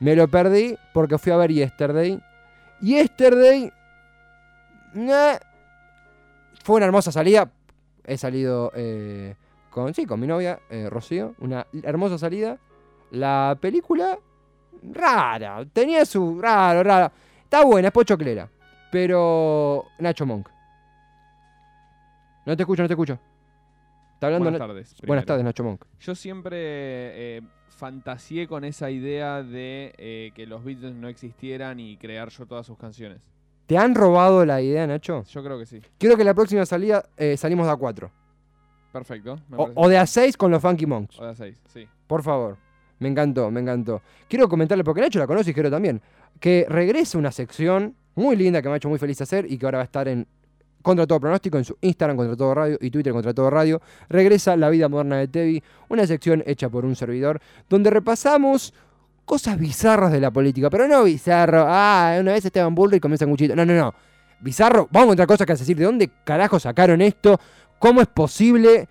[0.00, 2.20] Me lo perdí porque fui a ver Yesterday.
[2.80, 3.72] Yesterday.
[4.94, 5.36] nah,
[6.64, 7.50] fue una hermosa salida.
[8.04, 9.36] He salido eh,
[9.70, 11.34] con, sí, con mi novia, eh, Rocío.
[11.38, 12.58] Una hermosa salida.
[13.12, 14.18] La película.
[14.82, 15.64] Rara.
[15.72, 16.40] Tenía su.
[16.40, 17.12] Raro, raro.
[17.44, 18.48] Está buena, es pochoclera.
[18.90, 19.84] Pero.
[20.00, 20.48] Nacho Monk.
[22.44, 23.18] No te escucho, no te escucho.
[24.22, 24.44] Está hablando.
[24.44, 24.94] Buenas Na- tardes.
[25.04, 25.84] Buenas tardes, Nacho Monk.
[25.98, 31.96] Yo siempre eh, fantaseé con esa idea de eh, que los Beatles no existieran y
[31.96, 33.20] crear yo todas sus canciones.
[33.66, 35.24] ¿Te han robado la idea, Nacho?
[35.24, 35.80] Yo creo que sí.
[35.98, 38.10] Quiero que la próxima salida eh, salimos de A4.
[38.92, 39.40] Perfecto.
[39.48, 41.18] me O, o de A6 con los Funky Monks.
[41.18, 41.88] O de a seis, sí.
[42.06, 42.56] Por favor.
[43.00, 44.02] Me encantó, me encantó.
[44.28, 46.00] Quiero comentarle, porque Nacho la conoce y quiero también,
[46.38, 49.66] que regrese una sección muy linda que me ha hecho muy feliz hacer y que
[49.66, 50.28] ahora va a estar en
[50.82, 53.80] contra todo pronóstico en su Instagram contra todo radio y Twitter contra todo radio.
[54.08, 58.74] Regresa La vida moderna de Tevi, una sección hecha por un servidor donde repasamos
[59.24, 63.32] cosas bizarras de la política, pero no bizarro, ah, una vez Esteban Bullrich comienza un
[63.32, 63.56] cuchillo.
[63.56, 63.94] No, no, no.
[64.40, 67.38] Bizarro, vamos a encontrar cosas que decir, ¿de dónde carajo sacaron esto?
[67.78, 68.88] ¿Cómo es posible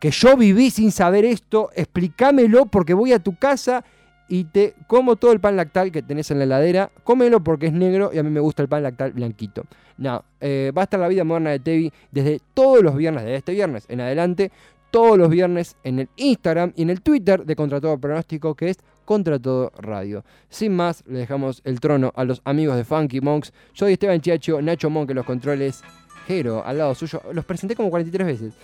[0.00, 1.70] que yo viví sin saber esto?
[1.74, 3.84] Explícamelo porque voy a tu casa
[4.28, 6.90] y te como todo el pan lactal que tenés en la heladera.
[7.04, 9.64] Cómelo porque es negro y a mí me gusta el pan lactal blanquito.
[9.96, 13.36] No, eh, va a estar la vida moderna de Tevi desde todos los viernes, de
[13.36, 14.50] este viernes en adelante,
[14.90, 18.70] todos los viernes en el Instagram y en el Twitter de Contra Todo Pronóstico, que
[18.70, 20.24] es Contra Todo Radio.
[20.48, 23.52] Sin más, le dejamos el trono a los amigos de Funky Monks.
[23.72, 25.82] Soy Esteban Chiacho, Nacho Monk en los controles,
[26.26, 27.20] Jero al lado suyo.
[27.32, 28.54] Los presenté como 43 veces.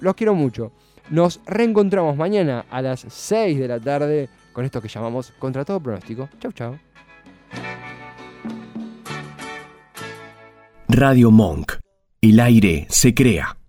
[0.00, 0.72] Los quiero mucho.
[1.10, 5.80] Nos reencontramos mañana a las 6 de la tarde con esto que llamamos Contra Todo
[5.80, 6.28] Pronóstico.
[6.40, 6.78] Chau, chau.
[10.88, 11.72] Radio Monk.
[12.20, 13.61] El aire se crea.